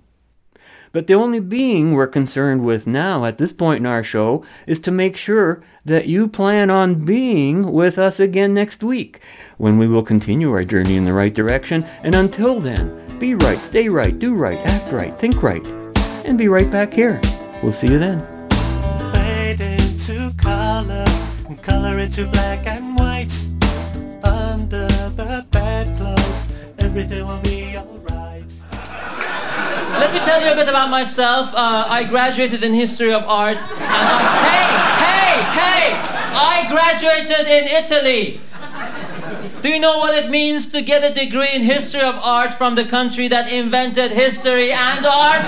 [0.91, 4.79] But the only being we're concerned with now at this point in our show is
[4.79, 9.19] to make sure that you plan on being with us again next week
[9.57, 11.83] when we will continue our journey in the right direction.
[12.03, 15.65] And until then, be right, stay right, do right, act right, think right,
[16.25, 17.21] and be right back here.
[17.61, 18.39] We'll see you then.
[21.61, 23.33] Color into black and white.
[24.23, 26.47] under the bedclothes.
[26.79, 27.58] Everything will be.
[30.09, 31.51] Let me tell you a bit about myself.
[31.53, 33.57] Uh, I graduated in history of art.
[33.57, 34.65] And I, hey,
[35.05, 35.93] hey, hey!
[36.33, 38.41] I graduated in Italy.
[39.61, 42.73] Do you know what it means to get a degree in history of art from
[42.73, 45.45] the country that invented history and art?